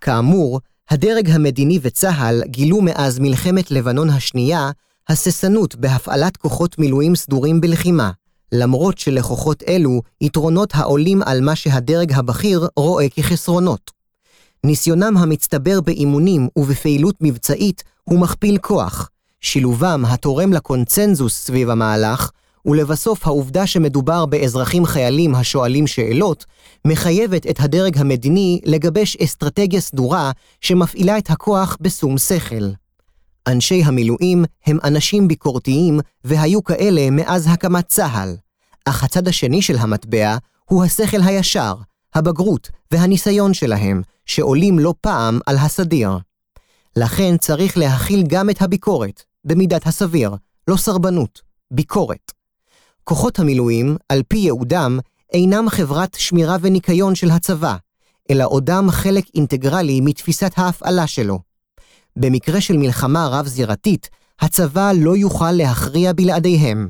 [0.00, 0.60] כאמור,
[0.90, 4.70] הדרג המדיני וצה"ל גילו מאז מלחמת לבנון השנייה
[5.08, 8.10] הססנות בהפעלת כוחות מילואים סדורים בלחימה,
[8.52, 13.90] למרות שלכוחות אלו יתרונות העולים על מה שהדרג הבכיר רואה כחסרונות.
[14.64, 19.10] ניסיונם המצטבר באימונים ובפעילות מבצעית הוא מכפיל כוח,
[19.44, 22.30] שילובם התורם לקונצנזוס סביב המהלך,
[22.66, 26.44] ולבסוף העובדה שמדובר באזרחים חיילים השואלים שאלות,
[26.84, 30.30] מחייבת את הדרג המדיני לגבש אסטרטגיה סדורה
[30.60, 32.70] שמפעילה את הכוח בשום שכל.
[33.46, 38.36] אנשי המילואים הם אנשים ביקורתיים והיו כאלה מאז הקמת צה"ל,
[38.84, 41.74] אך הצד השני של המטבע הוא השכל הישר,
[42.14, 46.10] הבגרות והניסיון שלהם, שעולים לא פעם על הסדיר.
[46.96, 50.30] לכן צריך להכיל גם את הביקורת, במידת הסביר,
[50.68, 52.32] לא סרבנות, ביקורת.
[53.04, 54.98] כוחות המילואים, על פי ייעודם,
[55.32, 57.76] אינם חברת שמירה וניקיון של הצבא,
[58.30, 61.38] אלא עודם חלק אינטגרלי מתפיסת ההפעלה שלו.
[62.16, 66.88] במקרה של מלחמה רב-זירתית, הצבא לא יוכל להכריע בלעדיהם.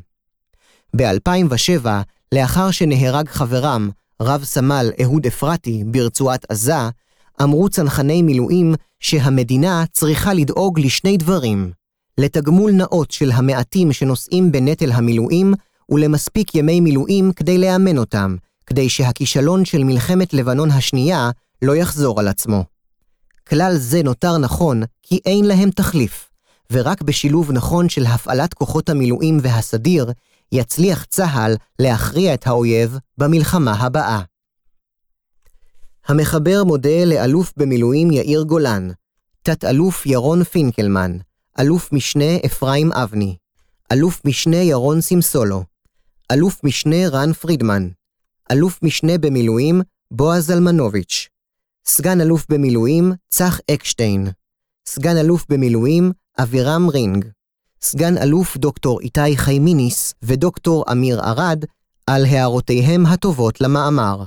[0.96, 1.86] ב-2007,
[2.34, 3.90] לאחר שנהרג חברם,
[4.22, 6.88] רב סמל אהוד אפרתי, ברצועת עזה,
[7.42, 11.72] אמרו צנחני מילואים שהמדינה צריכה לדאוג לשני דברים,
[12.18, 15.54] לתגמול נאות של המעטים שנושאים בנטל המילואים,
[15.88, 18.36] ולמספיק ימי מילואים כדי לאמן אותם,
[18.66, 21.30] כדי שהכישלון של מלחמת לבנון השנייה
[21.62, 22.64] לא יחזור על עצמו.
[23.48, 26.30] כלל זה נותר נכון כי אין להם תחליף,
[26.72, 30.12] ורק בשילוב נכון של הפעלת כוחות המילואים והסדיר,
[30.52, 34.20] יצליח צה"ל להכריע את האויב במלחמה הבאה.
[36.06, 38.90] המחבר מודה לאלוף במילואים יאיר גולן,
[39.42, 41.16] תת-אלוף ירון פינקלמן,
[41.60, 43.36] אלוף משנה אפרים אבני,
[43.92, 45.64] אלוף משנה ירון סימסולו,
[46.32, 47.88] אלוף משנה רן פרידמן,
[48.52, 51.28] אלוף משנה במילואים בועז זלמנוביץ',
[51.86, 54.28] סגן אלוף במילואים צח אקשטיין,
[54.86, 57.24] סגן אלוף במילואים אבירם רינג,
[57.82, 61.64] סגן אלוף דוקטור איתי חיימיניס ודוקטור אמיר ארד
[62.06, 64.24] על הערותיהם הטובות למאמר.